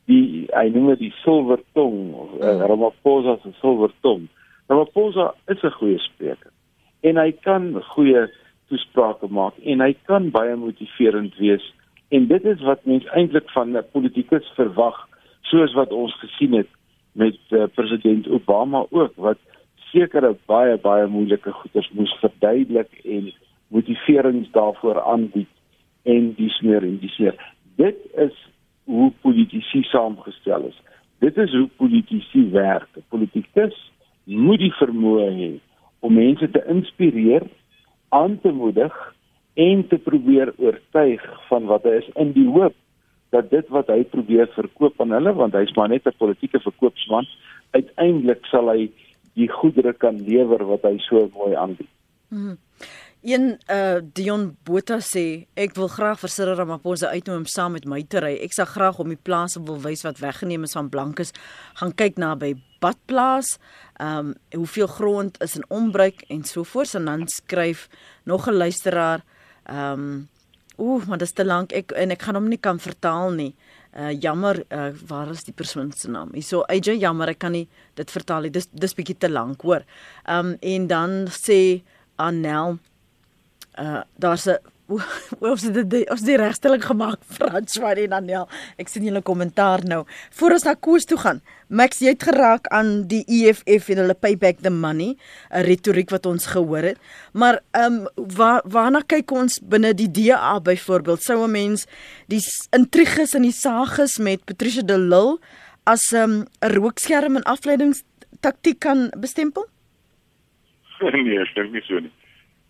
[0.05, 4.27] die hy noem dit die silwer tong of uh, Ramaphosa se silwer tong.
[4.67, 6.51] Ramaphosa is 'n goeie spreker
[7.03, 8.27] en hy kan goeie
[8.71, 11.65] toesprake maak en hy kan baie motiverend wees
[12.13, 14.97] en dit is wat mense eintlik van 'n politikus verwag
[15.41, 16.69] soos wat ons gesien het
[17.11, 19.39] met uh, president Obama ook wat
[19.91, 23.33] sekere baie baie moeilike goeders moes verduidelik en
[23.67, 25.49] motiverings daarvoor aanbied
[26.03, 27.37] en dis meer en dis meer.
[27.75, 28.35] Dit is
[28.83, 30.81] hoe politici saamgestel is.
[31.19, 32.89] Dit is hoe politici werk.
[32.97, 33.91] 'n Politikus
[34.23, 35.51] moet die vermoë hê
[35.99, 37.43] om mense te inspireer,
[38.09, 38.93] aan te moedig
[39.53, 42.75] en te probeer oortuig van wat hy is in die hoop
[43.33, 47.27] dat dit wat hy probeer verkoop aan hulle want hy's maar net 'n politieke verkoopsman
[47.71, 48.91] uiteindelik sal hy
[49.33, 51.89] die goedere kan lewer wat hy so mooi aanbied.
[52.29, 52.57] Hmm.
[53.23, 57.85] Een uh Dion Botha sê ek wil graag vir Cyril Ramaphosa uitnooi om saam met
[57.87, 58.33] my te ry.
[58.43, 61.31] Ek sal graag om die plase wil wys wat weggeneem is van blankes.
[61.79, 62.51] Gaan kyk na by
[62.83, 63.57] Badplaas.
[63.95, 67.87] Um hoeveel grond is in onbruik en so voort en dan skryf
[68.25, 69.23] nog 'n luisteraar
[69.69, 70.27] um
[70.77, 73.53] ooh, maar dit is te lank ek en ek gaan hom nie kan vertaal nie.
[73.93, 76.33] Uh jammer, uh waar is die persoon se naam?
[76.33, 78.53] Hierso AJ jammer, ek kan nie dit vertaal nie.
[78.53, 79.85] Dis dis bietjie te lank, hoor.
[80.25, 81.83] Um en dan sê
[82.17, 82.79] Anel
[83.79, 84.57] uh daar's 'n
[85.39, 88.47] ons het dit ons die regstelling gemaak Frans van en Daniel.
[88.81, 90.03] Ek sien julle kommentaar nou.
[90.37, 91.41] Voor ons na Koos toe gaan.
[91.73, 95.15] Max, jy het geraak aan die EFF en hulle payback the money,
[95.49, 96.99] 'n retoriek wat ons gehoor het.
[97.33, 101.23] Maar ehm um, waar waarna kyk ons binne die DA byvoorbeeld?
[101.23, 101.85] Sou 'n mens
[102.27, 105.39] die intriges en die sages met Patricia de Lille
[105.83, 109.65] as ehm, 'n um, rookskerm en afleidingstaktiek kan bestempel?
[111.13, 112.11] Nee, ek dink nie so nie.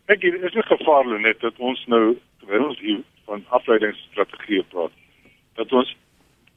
[0.06, 4.92] Ek dit is 'n gevaar net dat ons nou terwyl ons hier van afleidingsstrategie praat,
[5.56, 5.96] dat ons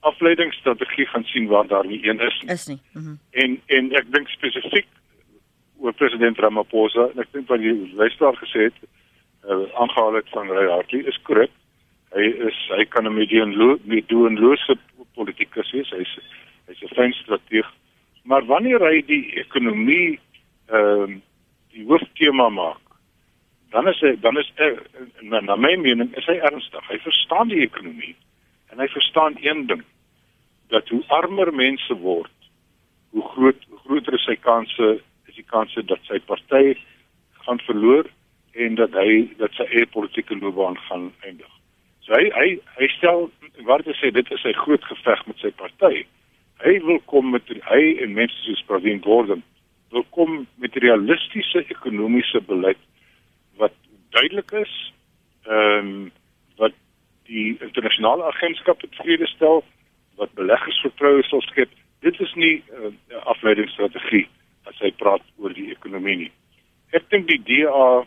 [0.00, 2.52] afleidingsstrategie gaan sien waar daar nie een is nie.
[2.52, 2.78] Is nie.
[2.92, 3.18] Mm -hmm.
[3.30, 4.86] En en ek dink spesifiek
[5.78, 8.78] oor president Ramaphosa, en ek dink wat die luisteraar gesê het,
[9.48, 11.50] uh, aangehaal het van Ray Hartley is korrek.
[12.14, 13.14] Hy is hy kan 'n
[13.84, 14.78] medieunlose
[15.14, 15.90] politikus wees.
[15.90, 16.18] Hy's
[16.66, 17.72] hy's 'n fyn strateeg.
[18.22, 20.18] Maar wanneer hy die ekonomie
[20.66, 21.16] ehm uh,
[21.76, 22.80] die hooftema maak,
[23.70, 24.70] dan is hy dan is hy,
[25.20, 26.84] na, na my mening is hy ernstig.
[26.88, 28.14] Hy verstaan die ekonomie
[28.72, 29.84] en hy verstaan een ding
[30.74, 32.32] dat hoe armer mense word,
[33.14, 34.92] hoe groot hoe groter is sy kanse
[35.26, 36.76] is die kanse dat sy party
[37.46, 38.08] gaan verloor
[38.54, 41.52] en dat hy dat sy eie politieke loopbaan gaan eindig.
[42.06, 42.48] So hy hy
[42.78, 43.28] hy stel
[43.68, 46.06] wat hy sê dit is sy groot geveg met sy party.
[46.64, 49.42] Hy wil kom met hy en mense soos Pravin Gordhan
[49.94, 52.80] wil kom met realistiese ekonomiese beleid
[53.56, 53.72] wat
[54.10, 54.74] duidelik is
[55.46, 56.12] ehm um,
[56.56, 56.72] wat
[57.26, 59.64] die internasionale agentskap tevrede stel
[60.16, 61.70] wat beleggers vertroue sal skep.
[62.00, 64.26] Dit is nie eh, 'n uh, afleidingsstrategie
[64.64, 66.32] as hy praat oor die ekonomie nie.
[66.92, 68.06] Ek dink die DA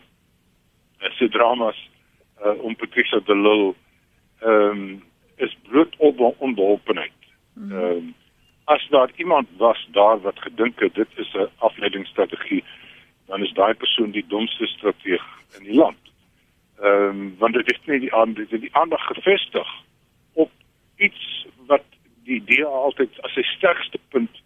[1.16, 1.78] se dramas
[2.44, 3.74] uh, om Patricia de Lille
[4.40, 5.02] ehm um,
[5.36, 7.20] is bloot op onbeholpenheid.
[7.54, 7.72] Mhm.
[7.72, 8.14] Ehm um,
[8.64, 12.64] as daar iemand was daar wat gedink het dit is 'n afleidingsstrategie,
[13.26, 15.39] dan is daai persoon die domste strateeg
[15.70, 16.12] die land.
[16.82, 19.72] Ehm um, want dit is nie die aandag die aandag gefestig
[20.32, 20.52] op
[20.96, 21.84] iets wat
[22.28, 24.40] die idee altyd as sy sterkste punt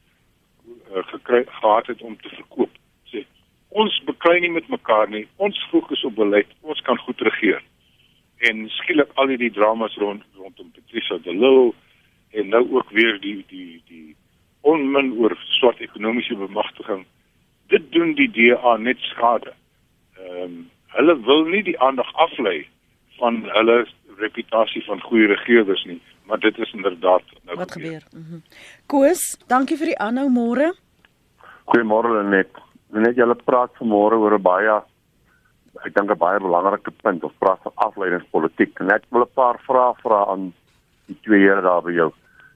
[0.65, 2.81] uh, gekry gehad het om te verkoop.
[3.13, 3.25] Sê
[3.69, 5.27] ons beklei nie met mekaar nie.
[5.37, 6.51] Ons fokus op beleid.
[6.63, 7.63] Ons kan goed regeer
[8.49, 11.73] en skielik al hierdie dramas rond rondom Patricia de Lille
[12.35, 14.17] en nou ook weer die die die
[14.61, 17.05] onmin oor swart ekonomiese bemagtiging
[17.73, 19.55] dit doen die DA net skade.
[20.19, 20.63] Ehm um,
[20.97, 22.67] hulle wil nie die aandag aflei
[23.19, 23.85] van hulle
[24.19, 28.01] reputasie van goeie regerders nie, maar dit is inderdaad nou Wat gebeur?
[28.01, 28.05] gebeur.
[28.13, 28.43] Mm -hmm.
[28.87, 30.73] Koos, dankie vir die aanhou môre.
[31.65, 32.51] Goeiemôre net.
[32.93, 34.83] Net julle praat vanmôre oor 'n baie
[35.85, 39.59] ek dink 'n baie belangrike punt of praat van afleidingspolitiek en ek wil 'n paar
[39.67, 40.53] vrae vra aan
[41.07, 42.13] die twee here daar by jou.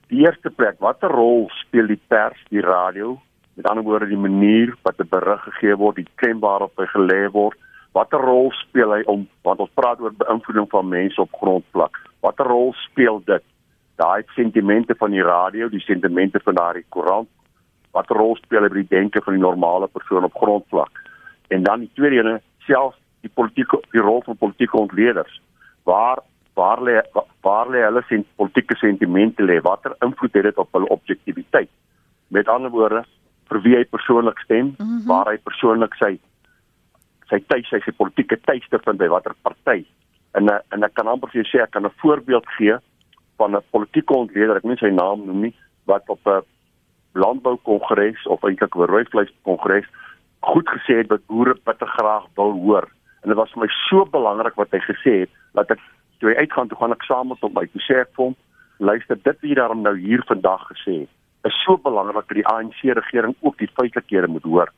[0.09, 3.21] Die eerste plek, watter rol speel die pers, die radio,
[3.57, 7.31] met ander woorde die manier wat 'n berig gegee word, die klem waarop hy gelê
[7.33, 7.59] word,
[7.97, 11.97] watter rol speel hy om want ons praat oor beïnvloeding van mense op grondvlak.
[12.25, 13.45] Watter rol speel dit?
[13.99, 17.29] Daai sentimente van die radio, die sentimente van daardie koerant,
[17.97, 21.03] watter rol speel hy by die denke van die normale persoon op grondvlak?
[21.55, 25.41] En dan die tweede ene, selfs die politieke die rol van politieke ontleeders.
[25.89, 26.23] Waar
[26.59, 27.01] waar lê
[27.47, 29.61] waar lê hulle sien politieke sentimente lê?
[29.63, 31.71] Watter invloed het dit op hulle objektiviteit?
[32.29, 33.05] Met ander woorde,
[33.49, 35.07] vir wie hy persoonlik stem, mm -hmm.
[35.07, 36.19] waar hy persoonlik sy
[37.31, 39.85] sy tuis, sy, sy politieke tuiste vind by watter party.
[40.39, 42.77] En en ek kan amper vir jou sê ek kan 'n voorbeeld gee
[43.39, 45.55] van 'n politieke ontleder, ek moet sy naam noem nie,
[45.87, 46.43] wat op 'n
[47.15, 49.89] landboukongres of eintlik 'n rooivleiskongres
[50.41, 52.89] goed gesê het wat boere bitter graag wil hoor.
[53.23, 55.81] En dit was vir my so belangrik wat hy gesê het dat ek
[56.19, 58.37] toe hy uitgaan toe gaan ek saam met hom by toe sê ek vir hom
[58.79, 62.47] luister dit wat jy daarom nou hier vandag gesê het is so belangrik dat die
[62.47, 64.73] ANC regering ook die feitelikhede moet hoor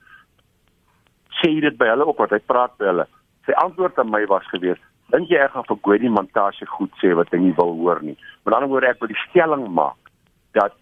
[1.38, 3.06] sê dit by hulle ook wat hy praat by hulle.
[3.46, 7.12] Sy antwoord aan my was gewees dink jy ek gaan vir Gwedi Montashe goed sê
[7.18, 8.16] wat hy nie wil hoor nie?
[8.46, 10.12] Met ander woorde ek wil die stelling maak
[10.54, 10.76] dat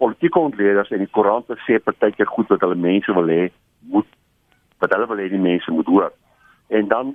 [0.00, 3.46] politieke ontleeders en die koerante sê partykeer goed wat hulle mense wil hê
[3.92, 4.08] moet
[4.82, 6.12] wat hulle wil hê die mense moet hoor.
[6.68, 7.14] En dan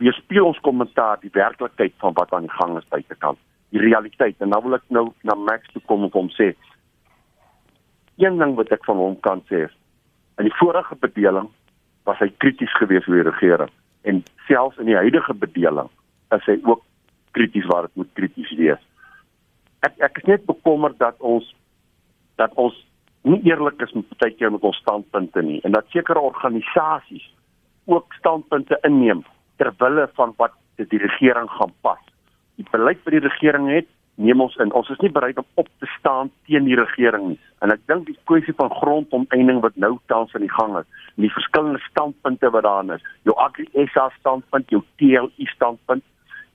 [0.00, 3.40] weerspieël ons kommentaar die werklikheid van wat aan die gang is buitekant
[3.74, 4.38] die realiteit.
[4.38, 6.52] En nou wil ek nou na Max toe kom en hom sê
[8.20, 9.66] een ding wat ek van hom kan sê
[10.40, 11.48] in die vorige bedeling
[12.08, 13.72] was hy krities geweest oor die regering
[14.08, 15.90] en selfs in die huidige bedeling
[16.36, 16.84] is hy ook
[17.36, 18.86] krities waar dit moet krities wees
[19.86, 21.52] ek ek is net bekommerd dat ons
[22.40, 22.76] dat ons
[23.28, 27.28] nie eerlik is met baie keer met ons standpunte nie en dat sekere organisasies
[27.90, 29.24] ook standpunte inneem
[29.60, 32.00] ter wille van wat die regering gaan pas.
[32.56, 33.88] Die beleid wat die regering het,
[34.20, 34.72] neem ons in.
[34.76, 37.38] Ons is nie bereid om op te staan teen die regering nie.
[37.64, 41.32] En ek dink die kwessie van grondomeining wat nou tans aan die gang is, die
[41.32, 46.04] verskillende standpunte wat daar is, jou Agri SA standpunt, jou TLI standpunt,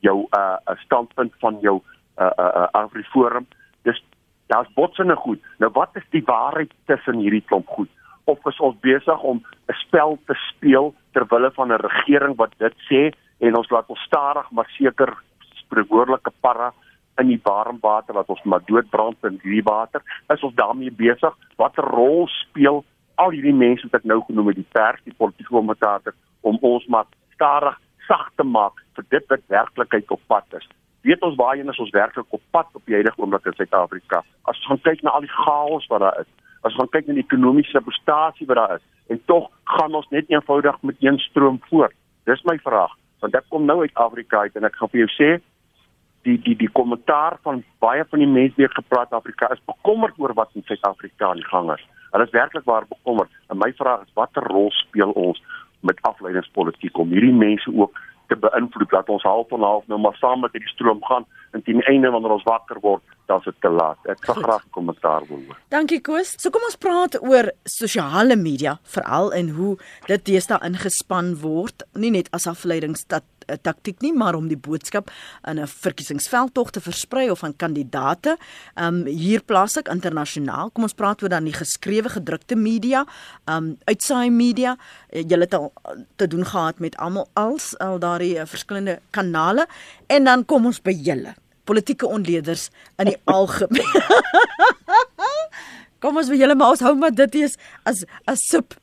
[0.06, 1.82] jou uh 'n standpunt van jou
[2.17, 3.47] uh uh, uh Afriforum,
[3.84, 4.01] dis
[4.47, 5.41] daar's botsende goed.
[5.60, 7.89] Nou wat is die waarheid tussen hierdie klomp goed?
[8.25, 12.54] of is ons besig om 'n spel te speel ter wille van 'n regering wat
[12.58, 15.13] dit sê en ons laat ons stadig maar seker
[15.54, 16.73] spreekwoordelike parra
[17.21, 21.34] in die warm water wat ons maar doodbrand in die water is ons daarmee besig.
[21.62, 22.84] Watter rol speel
[23.15, 26.88] al hierdie mense wat ek nou genoem het die pers die politieke kommentator om ons
[26.91, 30.67] maar stadig sag te maak vir dit wat werklikheid op pad is?
[31.06, 34.23] Weet ons waarheen is ons werklik op pad op die huidige oomblik in Suid-Afrika?
[34.49, 36.32] As ons kyk na al die chaos wat daar is
[36.65, 40.30] as ons kyk na die ekonomiese prestasie wat daar is en tog gaan ons net
[40.34, 41.93] eenvoudig met een stroom voort.
[42.25, 45.12] Dis my vraag, want ek kom nou uit Afrika uit en ek gaan vir jou
[45.13, 45.28] sê,
[46.26, 50.34] die die die kommentaar van baie van die mense wat gepraat Afrika is bekommerd oor
[50.34, 51.86] wat in Suid-Afrika aan die gang is.
[52.12, 53.32] Hulle is werklik waar bekommerd.
[53.50, 55.42] En my vraag is watter rol speel ons
[55.86, 60.18] met afleidingspolitiek om hierdie mense ook te beïnvloed dat ons half en half nou maar
[60.18, 63.48] saam met hierdie stroom gaan en teen die einde wanneer ons wakker word dan is
[63.50, 63.98] dit te laat.
[64.10, 65.58] Ek sal graag 'n kommentaar wil hoor.
[65.70, 66.36] Dankie Koos.
[66.42, 72.12] So kom ons praat oor sosiale media veral en hoe dit deesdae ingespan word, nie
[72.12, 75.12] net as afleidingstat 'n taktik nie, maar om die boodskap
[75.47, 78.38] in 'n verkiesingsveldtog te versprei of aan kandidate.
[78.75, 80.69] Um hier plaaslik internasionaal.
[80.71, 83.05] Kom ons praat oor dan die geskrewe gedrukte media,
[83.45, 84.77] um uitsaai media.
[85.10, 85.73] Eh, Jy het al
[86.15, 89.67] te doen gehad met almal als al daardie uh, verskillende kanale
[90.08, 92.69] en dan kom ons by julle politieke onleerders
[93.01, 94.01] in die algemeen.
[96.03, 97.58] Kom ons by julle maar ons hou maar dit is
[97.89, 98.75] as as sub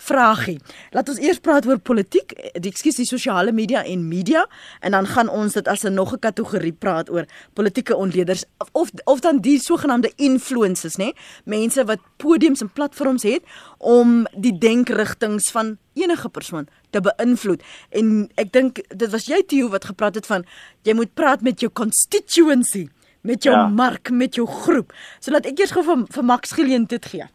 [0.00, 0.58] vragie.
[0.94, 4.46] Laat ons eers praat oor politiek, die ekskuus die sosiale media en media
[4.80, 8.90] en dan gaan ons dit as 'n nog 'n kategorie praat oor politieke onleerders of
[9.04, 11.12] of dan die sogenaamde influencers, nê?
[11.44, 13.42] Mense wat podiums en platforms het
[13.78, 17.62] om die denkrigtings van enige persoon te beïnvloed.
[17.90, 20.44] En ek dink dit was jy Theo wat gepraat het van
[20.82, 22.88] jy moet praat met jou constituency,
[23.20, 23.66] met jou ja.
[23.68, 24.92] mark, met jou groep.
[25.20, 27.28] So laat ek eers gou vir, vir Max geleentheid gee.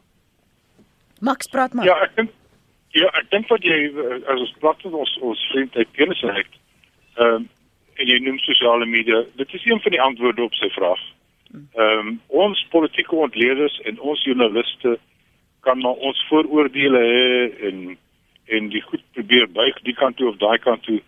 [1.20, 1.86] Max praat maar.
[1.86, 2.34] Ja, ek dink
[2.96, 3.78] ja, ek dink wat jy
[4.32, 6.48] as ons praat met ons ons vriend uit Kennisreg,
[7.18, 7.52] ehm um,
[7.96, 11.04] en jy noem sosiale media, dit is een van die antwoorde op sy vraag.
[11.56, 14.98] Ehm um, ons politieke ontleeders en ons joernaliste
[15.66, 17.98] kan maar ons vooroordeele hê en
[18.56, 21.00] en die goed probeer buig die kant toe of daai kant toe.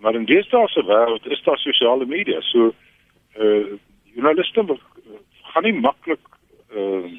[0.00, 2.40] Maar in deesdae se wêreld is daar sosiale media.
[2.52, 2.72] So
[3.36, 3.78] eh uh,
[4.14, 4.78] journaliste
[5.52, 6.22] gaan nie maklik
[6.70, 7.14] ehm uh,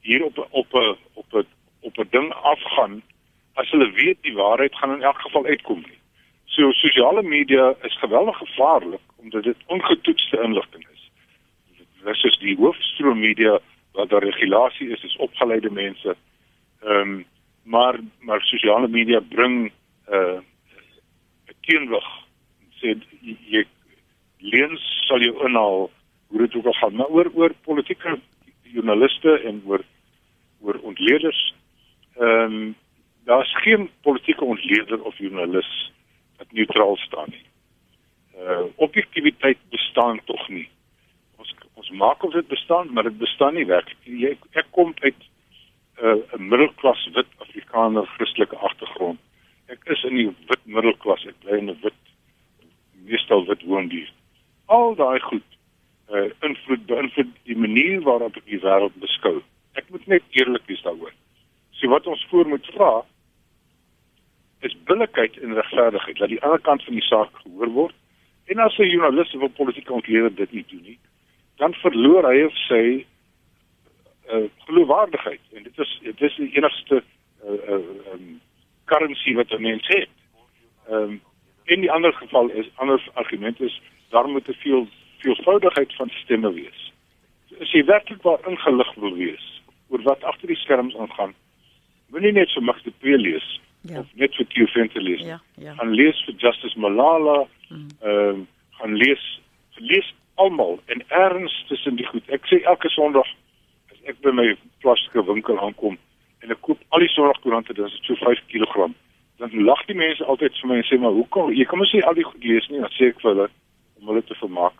[0.00, 1.46] hier op op 'n op 'n
[1.80, 3.02] op 'n ding afgaan
[3.54, 5.98] as hulle weet die waarheid gaan in elk geval uitkom nie.
[6.44, 11.10] So sosiale media is geweldig gevaarlik omdat dit ongetoetste inligting is.
[12.04, 13.58] Dit is die hoofstroom media
[13.92, 16.16] waar daar regulasie is, is opgeleide mense.
[16.82, 17.24] Ehm um,
[17.62, 19.72] maar maar sosiale media bring
[20.08, 20.40] 'n uh,
[21.60, 22.08] teenwig.
[22.80, 22.96] Sê
[23.50, 23.64] jy
[24.38, 25.90] leens sal jou inhaal
[26.28, 28.18] hoe dit ook al gaan, maar oor oor politieke
[28.62, 29.84] joernaliste en oor
[30.60, 31.54] oor ontleeders.
[32.16, 32.74] Ehm um,
[33.24, 35.92] daar's geen politieke ontleeder of joernalis
[36.38, 37.46] wat neutraal staan nie.
[38.36, 40.68] Uh objektiviteit bestaan tog nie.
[41.36, 43.98] Ons ons maak of dit bestaan, maar dit bestaan nie werklik.
[44.04, 45.20] Jy ek kom uit
[46.00, 49.20] 'n uh, middelklas wit Afrikaner Christelike agtergrond.
[49.66, 52.00] Ek is in die wit middelklas, ek bly in 'n wit
[53.04, 54.14] meestal wit woonbuurt.
[54.66, 55.48] Al daai goed
[56.10, 59.42] uh invloed beïnvloed die manier waarop ek die wêreld beskou.
[59.78, 61.12] Ek moet net eerlik wees daaroor.
[61.80, 63.04] So wat ons voor moet vra
[64.60, 67.94] is billikheid en regverdigheid dat die ander kant van die saak gehoor word.
[68.52, 70.98] En as 'n joernalis of 'n politieke ontleder dit nie doen nie,
[71.56, 73.06] dan verloor hy of sy
[74.30, 77.02] uh geloofwaardigheid en dit is dit is die enigste
[77.44, 78.40] uh uh um,
[78.84, 80.08] currency wat 'n mens het.
[80.88, 81.20] Ehm um,
[81.64, 84.88] in die ander geval is ander argument is daar moet te veel
[85.18, 86.92] veelvoudigheid van stemme wees.
[87.60, 91.34] As jy werklik waar ingelig wil wees oor wat agter die skerms aangaan,
[92.10, 93.46] moenie net so magte twee lees
[93.88, 94.00] ja.
[94.00, 95.22] of net vir Theo Venter lees.
[95.26, 95.74] Ja, ja.
[95.78, 97.44] Gaan lees vir Justice Malala.
[97.70, 98.08] Ehm mm.
[98.14, 98.48] um,
[98.80, 99.22] gaan lees
[99.80, 102.24] lees almal en erns tussen die goed.
[102.28, 103.28] Ek sê elke Sondag
[103.92, 104.46] as ek by my
[104.84, 105.96] plaaslike winkel aankom
[106.40, 108.90] en ek koop al die Sondagkoerante, dit is so 5 kg.
[109.40, 111.52] Dan lag die mense altyd vir my en sê maar hoekom?
[111.56, 113.48] Jy kan mos nie al die goed lees nie, dan sê ek vir hulle
[114.00, 114.76] om hulle te vermaak.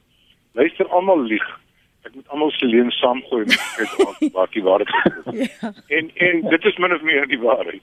[0.57, 1.47] Luister almal lieg.
[2.03, 5.41] Ek moet almal se leen saamgooi met kyk wat die waarheid is.
[5.61, 5.73] ja.
[5.89, 7.83] En en dit is min of meer die waarheid.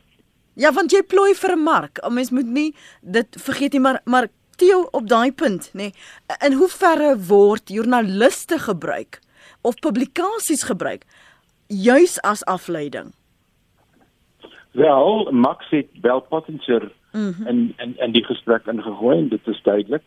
[0.58, 2.02] Ja, want jy plooi vir 'n mark.
[2.10, 4.28] Mens moet nie dit vergeet nie, maar maar
[4.58, 5.92] Theo op daai punt, nê.
[5.92, 5.92] Nee,
[6.46, 9.20] in hoe verre word joernaliste gebruik
[9.62, 11.06] of publikasies gebruik
[11.68, 13.14] juis as afleiding?
[14.72, 17.48] Wel, Max het wel potensiaal mm -hmm.
[17.48, 20.04] in in in die gesprek ingegooi en dit is duidelik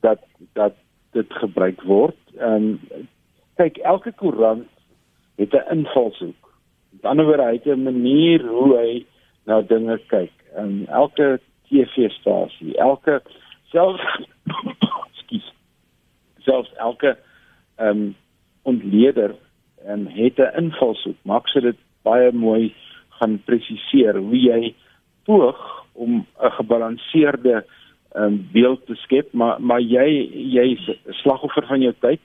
[0.00, 0.18] dat
[0.52, 0.74] dat
[1.12, 2.16] dit gebruik word.
[2.38, 2.80] Ehm um,
[3.56, 4.68] kyk, elke koerant
[5.36, 6.42] het 'n invalshoek.
[6.90, 9.06] Met ander woorde, hy het 'n manier hoe hy
[9.44, 10.32] na dinge kyk.
[10.54, 13.22] En elke TV-stasie, elke
[13.72, 14.02] selfs
[15.20, 15.52] skus
[16.38, 17.16] selfs elke
[17.76, 18.16] ehm um,
[18.62, 19.34] ontleder
[19.84, 21.16] en um, het 'n invalshoek.
[21.22, 22.74] Maak se dit baie mooi
[23.08, 24.74] gaan presiseer hoe jy
[25.24, 27.64] poog om 'n gebalanseerde
[28.12, 30.08] ehm um, beeld te skep, maar maar jy
[30.56, 32.20] jy's 'n slagoffer van jou tyd.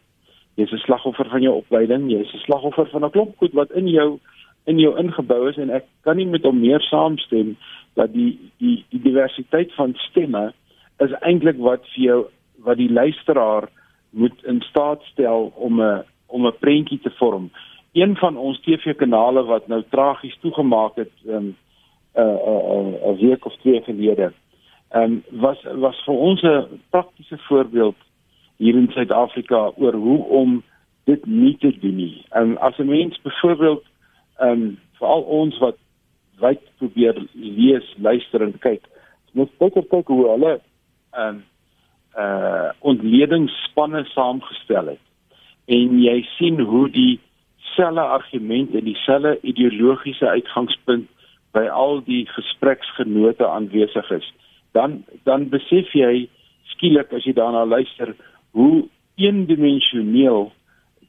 [0.60, 3.88] Jy's 'n slagoffer van jou opleiding, jy's 'n slagoffer van 'n klomp goed wat in
[3.88, 4.20] jou
[4.66, 7.55] in jou ingebou is en ek kan nie met hom meer saamstem
[7.95, 10.53] dat die die die diversiteit van stemme
[10.99, 12.20] is eintlik wat vir jou
[12.68, 13.70] wat die luisteraar
[14.10, 17.49] moet in staat stel om 'n om 'n prentjie te vorm.
[17.93, 21.55] Een van ons TV-kanale wat nou tragies toegemaak het um,
[22.16, 24.34] 'n uh, uh, uh, week of twee gelede.
[24.89, 27.95] Ehm um, was was vir ons 'n praktiese voorbeeld
[28.60, 30.60] hier in Suid-Afrika oor hoe om
[31.10, 32.26] dit nie te doen nie.
[32.30, 33.84] Ehm um, as 'n mens byvoorbeeld
[34.38, 35.78] ehm um, veral ons wat
[36.39, 38.84] wyd probeer lees, luister en kyk,
[39.32, 40.60] moet kyk kyk hoe hulle
[41.12, 41.43] ehm um,
[42.18, 45.05] uh ontledingsspanne saamgestel het.
[45.66, 47.20] En jy sien hoe die
[47.76, 51.07] selfe argumente, dieselfde ideologiese uitgangspunt
[51.53, 54.34] by al die gespreksgenote aanwesig is,
[54.72, 56.28] dan dan besef jy
[56.74, 58.16] skielik as jy daarna luister
[58.52, 60.52] hoe eendimensioneel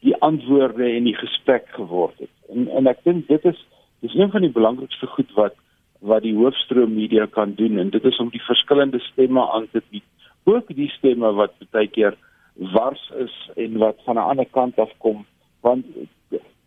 [0.01, 2.33] die antwoorde en die gesprek geword het.
[2.49, 3.59] En en ek dink dit is
[4.01, 5.55] dis een van die belangrikste goed wat
[6.01, 9.83] wat die hoofstroom media kan doen en dit is om die verskillende stemme aan te
[9.91, 10.07] bied.
[10.45, 12.17] Ook die stemme wat baie keer
[12.73, 15.27] wars is en wat van 'n ander kant af kom
[15.61, 15.87] want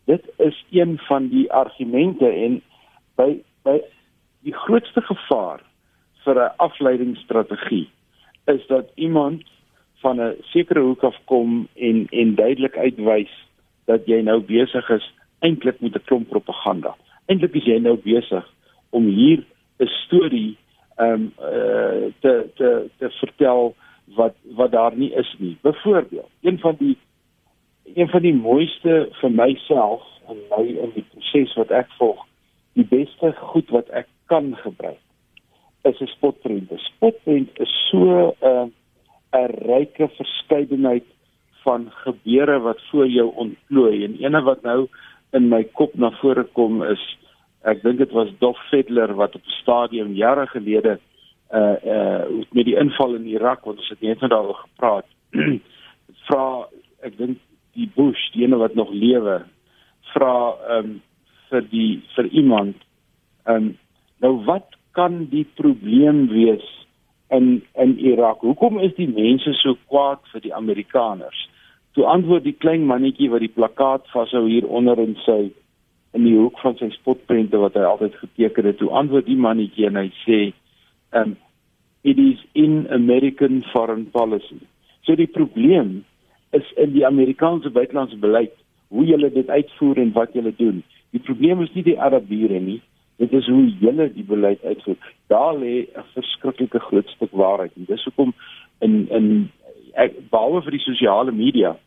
[0.05, 2.61] dit is een van die argumente en
[3.15, 3.79] by by
[4.43, 5.61] die grootste gevaar
[6.23, 7.89] vir 'n afleidingsstrategie
[8.45, 9.43] is dat iemand
[10.03, 13.33] van 'n sekere hoek af kom en en duidelik uitwys
[13.85, 15.05] dat jy nou besig is
[15.39, 16.95] eintlik met 'n klomp propaganda.
[17.25, 18.45] Eintlik is jy nou besig
[18.89, 19.43] om hier
[19.79, 20.57] 'n storie
[20.95, 23.75] ehm um, uh, te te te vertel
[24.15, 25.57] wat wat daar nie is nie.
[25.61, 26.97] Byvoorbeeld, een van die
[27.95, 32.25] een van die mooiste vir myself en my in die proses wat ek volg,
[32.73, 35.01] die beste goed wat ek kan gebruik
[35.83, 36.71] is 'n spotprent.
[36.71, 38.67] 'n Spotprent is so 'n uh,
[39.33, 41.05] 'n ryke verskeidenheid
[41.63, 44.03] van gebeure wat voor jou ontplooi.
[44.05, 44.87] En ene wat nou
[45.31, 47.01] in my kop na vore kom is
[47.69, 50.99] ek dink dit was Dof Fedler wat op 'n stadium jare gelede
[51.53, 55.05] uh uh met die inval in Irak wat ons het net nou daaroor gepraat
[56.27, 56.67] vra
[57.01, 57.37] ek dink
[57.73, 59.43] die Bush die ene wat nog lewe
[60.13, 60.35] vra
[60.77, 61.01] um
[61.49, 62.75] vir die vir iemand
[63.45, 63.77] um
[64.19, 66.65] nou wat kan die probleem wees
[67.35, 68.41] in in Irak.
[68.45, 71.39] Hoekom is die mense so kwaad vir die Amerikaners?
[71.93, 75.51] Toe antwoord die klein mannetjie wat die plakkaat vashou hier onder in sy
[76.13, 78.77] in die hoek van sy spotprente wat hy altyd geteken het.
[78.81, 80.39] Toe antwoord die mannetjie en hy sê,
[81.13, 81.37] "Um
[82.03, 84.61] it is in American foreign policy."
[85.05, 86.03] So die probleem
[86.51, 88.53] is in die Amerikaanse buitelandse beleid,
[88.87, 90.83] hoe hulle dit uitvoer en wat hulle doen.
[91.11, 92.81] Die probleem is nie die Arabiere nie,
[93.17, 94.97] dit is hoe julle die beleid uitvoer.
[95.27, 97.71] Daar lê 'n verskriklike groot stuk waarheid.
[97.75, 98.33] En dis hoekom
[98.79, 99.51] in in
[99.93, 101.77] ek behalwe vir die sosiale media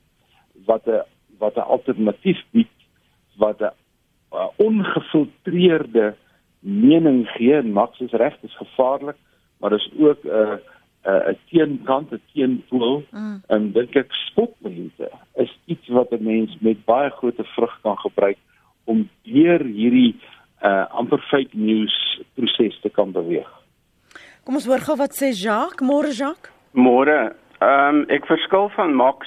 [0.66, 1.02] wat 'n
[1.38, 2.72] wat 'n alternatief bied
[3.36, 3.74] wat 'n
[4.56, 6.14] ongefiltreerde
[6.60, 9.16] mening gee en Max is reg, is gevaarlik,
[9.58, 10.56] maar dis ook 'n uh,
[11.06, 13.04] 'n uh, teenkant, 'n teenpool.
[13.10, 13.42] Mm.
[13.46, 18.38] En dink ek spotmense is iets wat 'n mens met baie groot vrug kan gebruik
[18.84, 20.14] om deur hierdie
[20.64, 21.94] uh amper fake news
[22.34, 23.48] proses te kan beweeg.
[24.44, 26.52] Kom ons hoor gou wat sê Jacques, môre Jacques.
[26.72, 27.34] Môre.
[27.60, 29.26] Ehm um, ek verskil van Max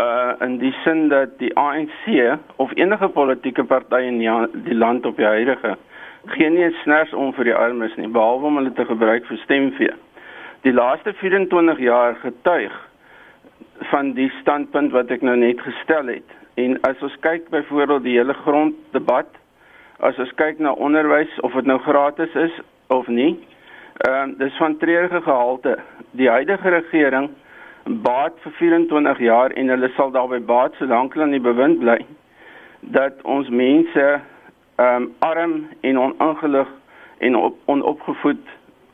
[0.00, 4.30] uh in die sin dat die ANC of enige politieke party in die,
[4.68, 5.76] die land op die huidige
[6.26, 9.92] geen eens sners om vir die armes nie behalwe om hulle te gebruik vir stemvee.
[10.64, 12.72] Die laaste 24 jaar getuig
[13.90, 16.36] van die standpunt wat ek nou net gestel het.
[16.60, 19.28] En as ons kyk byvoorbeeld die hele gronddebat
[19.98, 23.34] as ons kyk na onderwys of dit nou gratis is of nie.
[24.08, 25.78] Ehm uh, dis van treurige gehalte.
[26.10, 27.30] Die huidige regering
[27.84, 31.98] baat vir 24 jaar en hulle sal daarby baat solank hulle in die bewind bly
[32.96, 34.06] dat ons mense
[34.76, 36.68] ehm um, arm en oningelig
[37.18, 38.46] en op, onopgevoed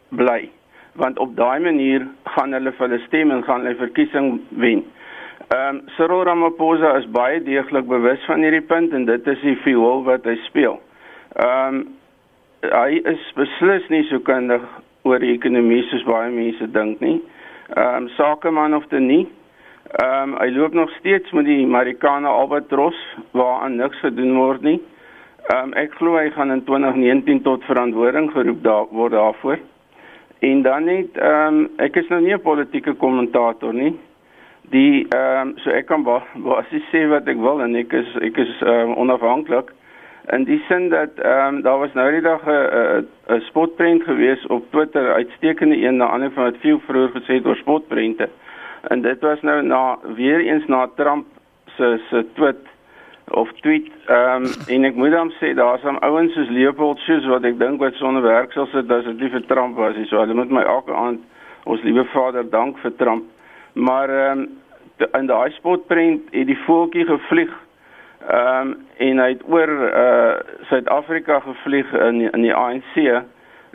[0.09, 0.51] bly
[0.93, 4.85] want op daai manier gaan hulle vir hulle stem en gaan hulle verkiesing wen.
[5.49, 9.57] Ehm um, Cyril Ramaphosa is baie deeglik bewus van hierdie punt en dit is die
[9.65, 10.81] viool wat hy speel.
[11.39, 11.87] Ehm um,
[12.61, 14.65] hy is beslis nie so kundig
[15.09, 17.21] oor die ekonomie soos baie mense dink nie.
[17.77, 19.27] Ehm um, sakeman of dit nie.
[20.03, 22.99] Ehm um, hy loop nog steeds met die Amerikaner Albatros
[23.31, 24.81] waaraan niks gedoen word nie.
[25.47, 29.59] Ehm um, ek glo hy gaan in 2019 tot verantwoording geroep daar word daarvoor.
[30.41, 33.95] En dan net ehm um, ek is nou nie 'n politieke kommentator nie.
[34.75, 38.37] Die ehm um, so ek kan basies sê wat ek wil en ek is ek
[38.37, 39.71] is ehm um, onafhanklik
[40.27, 44.47] in die sin dat ehm um, daar was nou die dag 'n 'n spotprent gewees
[44.47, 48.29] op Twitter uitstekende een na ander van wat veel vroeër gesê het oor spotprente.
[48.89, 51.27] En dit was nou na weer eens na Trump
[51.77, 52.67] se se tweet
[53.31, 57.27] of tweet ehm um, en ek moet hom sê daar's hom ouens soos Leopold Schus
[57.27, 60.07] wat ek dink wat sonder werk sal sit as dit nie vir Trump was nie.
[60.07, 61.21] So hulle moet my elke aand
[61.65, 63.25] ons liewe Vader dank vir Trump.
[63.73, 64.49] Maar ehm um,
[65.19, 67.53] in daai spotprent het die voeltjie gevlieg.
[68.29, 72.97] Ehm um, en hy het oor uh Suid-Afrika gevlieg in in die ANC.
[73.01, 73.25] Ehm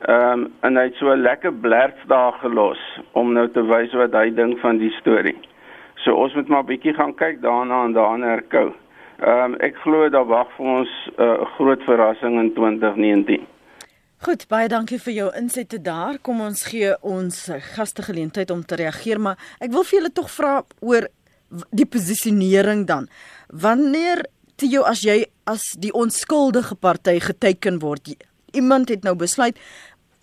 [0.05, 2.81] um, en hy het so 'n lekker blerts daar gelos
[3.11, 5.39] om nou te wys wat hy dink van die storie.
[5.95, 8.73] So ons moet maar bietjie gaan kyk daarna en daarna herkou.
[9.19, 13.47] Ehm um, ek glo daar wag vir ons 'n uh, groot verrassing in 2019.
[14.17, 16.17] Goed, baie dankie vir jou insette daar.
[16.21, 20.29] Kom ons gee ons gaste geleentheid om te reageer, maar ek wil vir julle tog
[20.29, 21.07] vra oor
[21.71, 23.07] die posisionering dan.
[23.47, 24.25] Wanneer
[24.55, 28.15] te jou as jy as die onskuldige party geteken word,
[28.55, 29.59] iemand het nou besluit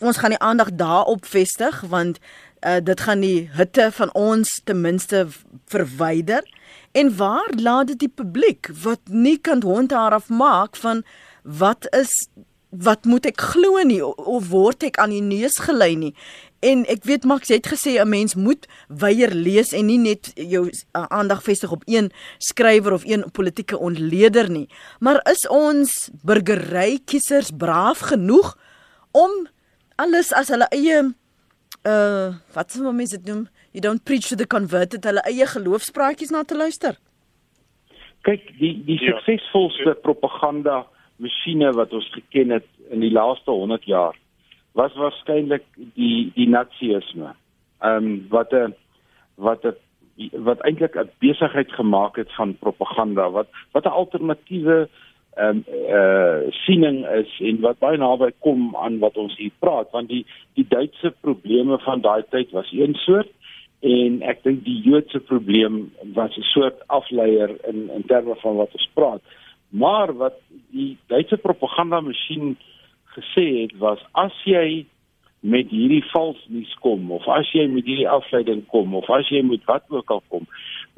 [0.02, 2.18] ons gaan die aandag daarop vestig want
[2.66, 5.26] uh, dit gaan die hitte van ons ten minste
[5.72, 6.46] verwyder.
[6.92, 11.04] En waar laat dit die publiek wat nie kan hondhaar afmaak van
[11.42, 12.12] wat is
[12.72, 16.14] wat moet ek glo nie of word ek aan die neus gelei nie?
[16.64, 20.32] En ek weet Max jy het gesê 'n mens moet weier lees en nie net
[20.34, 24.68] jou uh, aandag vestig op een skrywer of een politieke ontleder nie.
[25.00, 28.56] Maar is ons burgery kiesers braaf genoeg
[29.10, 29.48] om
[29.96, 31.14] alles as hulle eie
[31.82, 36.30] uh wat sou mense dit noem you don't preach to the converted hulle eie geloofspraatjies
[36.30, 36.96] na te luister?
[38.22, 39.18] Kyk die die ja.
[39.18, 40.86] suksesvolste propaganda
[41.22, 44.18] masjiene wat ons geken het in die laaste 100 jaar
[44.78, 47.34] was waarskynlik die die nazisme.
[47.80, 48.74] Ehm um, wat 'n
[49.36, 49.76] wat 'n
[50.48, 54.88] wat eintlik 'n besigheid gemaak het van propaganda wat wat 'n alternatiewe
[55.36, 59.54] ehm um, eh uh, siening is en wat baie naby kom aan wat ons hier
[59.58, 63.30] praat want die die Duitse probleme van daai tyd was een soort
[63.80, 68.72] en ek dink die Joodse probleem was 'n soort afleier in in terme van wat
[68.72, 69.22] ons praat.
[69.72, 70.36] Maar wat
[70.70, 72.56] die Duitse propaganda masjien
[73.16, 74.84] gesê het was as jy
[75.40, 79.40] met hierdie vals nuus kom of as jy met hierdie afleiding kom of as jy
[79.46, 80.44] met wat ook al kom,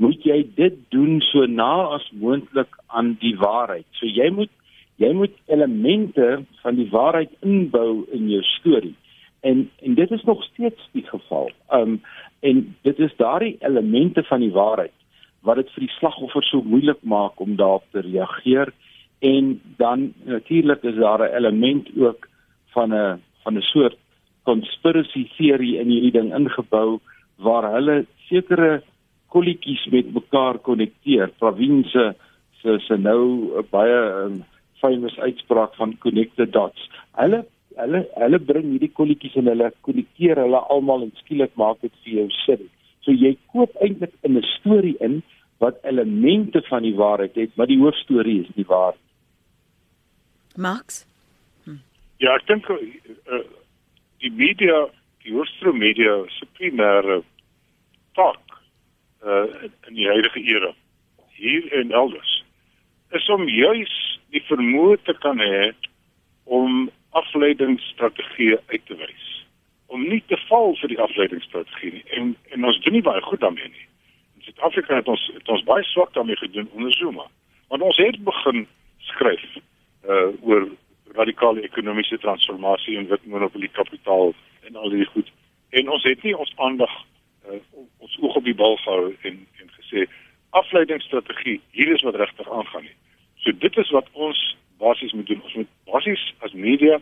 [0.03, 3.87] moet jy dit doen so na as moontlik aan die waarheid.
[4.01, 4.51] So jy moet
[4.99, 8.95] jy moet elemente van die waarheid inbou in jou storie.
[9.47, 11.51] En en dit is nog steeds die geval.
[11.71, 12.01] Um
[12.43, 14.99] en dit is daardie elemente van die waarheid
[15.45, 18.73] wat dit vir die slagoffer so moeilik maak om daarop te reageer
[19.25, 22.29] en dan natuurlik is daar 'n element ook
[22.75, 23.97] van 'n van 'n soort
[24.43, 27.01] conspiracy theory in hierdie ding ingebou
[27.37, 28.83] waar hulle sekere
[29.29, 31.31] kolletjies met mekaar konnekteer.
[31.39, 32.13] Provinsie
[32.61, 33.23] se se nou
[33.59, 34.45] 'n baie um,
[34.81, 36.91] famous uitspraak van connected dots.
[37.13, 37.45] Hulle
[37.77, 42.13] hulle hulle bring hierdie kolletjies en hulle konnekteer hulle almal en skielik maak dit vir
[42.13, 42.69] jou sin.
[43.05, 45.23] So jy koop eintlik in 'n storie in
[45.59, 48.95] wat elemente van die waarheid het, maar die hoofstorie is nie waar.
[50.57, 51.07] Max?
[51.65, 51.79] Hm.
[52.19, 52.79] Ja, ek dink uh,
[54.19, 54.87] die media,
[55.25, 57.23] die hoofstroom media se primêre
[58.15, 58.41] taak
[59.25, 59.47] uh
[59.89, 60.73] in die huidige era
[61.35, 62.45] hier en elders
[63.11, 63.95] is om juis
[64.35, 65.73] die vermoë te kan hê
[66.45, 66.91] om
[67.21, 69.34] afleidingsstrategieë uit te wys
[69.95, 73.43] om nie te val vir die afleidingsstrategie nie en en ons doen nie baie goed
[73.47, 73.89] daarmee nie
[74.45, 77.27] Suid-Afrika het ons het ons baie swak daarmee gedoen onder Zuma.
[77.69, 78.67] Want ons het begin
[78.99, 79.45] skryf
[80.09, 80.69] uh oor
[81.15, 84.35] radikale ekonomiese transformasie en wit monopolie kapitaal
[84.69, 85.31] en al die goed.
[85.71, 86.93] En ons het nie ons aandag
[87.49, 87.61] uh
[87.99, 90.07] ons oog op die bal gehou en en gesê
[90.51, 92.97] afleidingsstrategie, hier is wat regtig aangaan nie.
[93.43, 95.43] So dit is wat ons basies moet doen.
[95.43, 97.01] Ons moet basies as media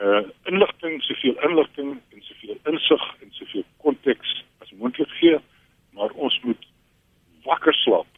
[0.00, 5.38] uh inligting, soveel inligting en soveel insig en soveel konteks as moontlik gee
[5.96, 6.68] maar ons moet
[7.44, 8.08] wakker slaap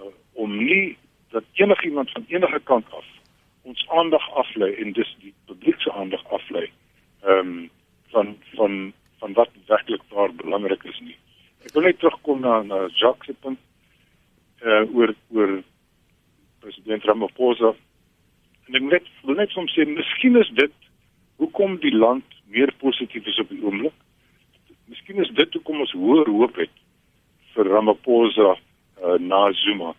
[0.00, 0.96] uh, om nie
[1.34, 3.08] dat enigiemand van enige kant af
[3.62, 6.70] ons aandag aflei en dis die publiek se aandag aflei
[7.20, 7.70] ehm um,
[8.10, 11.16] van van van wat werklik daar belangrik is nie.
[11.64, 13.60] Ek wil net terugkom na na Jacques se punt
[14.64, 15.60] uh, oor oor
[16.60, 17.74] president Ramaphosa.
[18.68, 20.88] En ek net wil net soms sê miskien is dit
[21.40, 23.96] hoekom die land meer positief is op die oomblik.
[24.90, 26.72] Miskien is dit hoekom ons hoër hoop het
[27.54, 29.94] vir Ramaphosa uh, na Zuma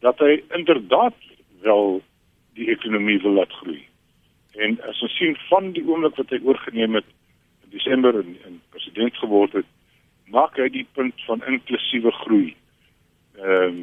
[0.00, 1.16] dat hy inderdaad
[1.60, 1.98] wel
[2.56, 3.82] die ekonomie wil laat groei.
[4.56, 7.08] En as ons sien van die oomblik wat hy oorgeneem het
[7.66, 9.68] in Desember en, en president geword het,
[10.32, 12.54] maak hy die punt van inklusiewe groei.
[13.40, 13.82] Ehm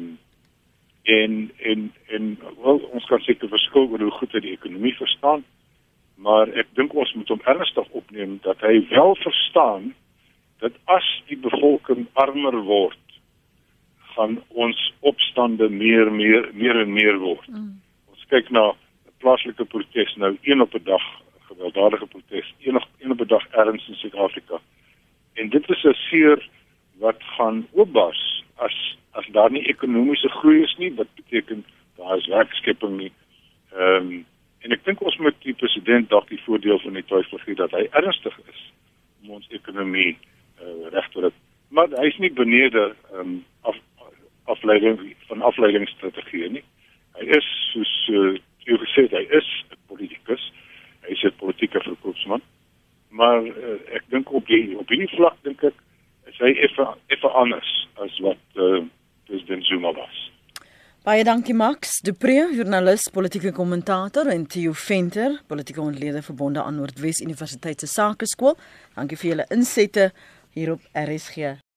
[1.08, 2.24] en en en
[2.62, 5.44] wel ons kan seker verskil oor hoe goed hy die ekonomie verstaan,
[6.18, 9.92] maar ek dink ons moet hom ernstig opneem dat hy wel verstaan
[10.58, 12.98] dat as die bevolking armer word,
[14.16, 17.46] gaan ons opstande meer meer meer en meer word.
[17.54, 17.76] Mm.
[18.10, 18.72] Ons kyk na
[19.22, 21.04] plaaslike protes nou een op 'n dag,
[21.50, 24.60] gewelddadige protes, een op een op 'n dag ergens in Suid-Afrika.
[25.34, 26.48] En dit is 'n seer
[26.98, 31.64] wat gaan oopbars as as daar nie ekonomiese groei is nie, wat beteken
[31.96, 33.12] daar is werkskepping nie.
[33.72, 34.26] Ehm um,
[34.64, 37.74] en ek dink ons moet die president dalk die voordeel van die twyfel gee dat
[37.76, 38.64] hy ernstig is
[39.22, 41.30] om ons ekonomie uh, reg te ry.
[41.74, 43.38] Maar hy is nie benede um,
[43.68, 43.76] af
[44.48, 46.64] afleiding van afleidingsstrategie nie.
[47.18, 50.44] Hy is soos uh, jy gesê het, hy is 'n politikus.
[51.04, 52.42] Hy is 'n politieke verkoopsman.
[53.08, 55.76] Maar uh, ek dink op die op die vlak dink ek
[56.28, 58.84] is hy effe effe anders as wat uh,
[59.26, 60.30] president Zuma was.
[61.06, 67.22] Baie dankie Max, Dupree, joernalis, politieke kommentator en Theo Venter, politieke ontleder verbonde aan Noordwes
[67.22, 68.58] Universiteit se Sakeskool.
[68.96, 70.10] Dankie vir julle insette
[70.58, 71.67] hier op RSG.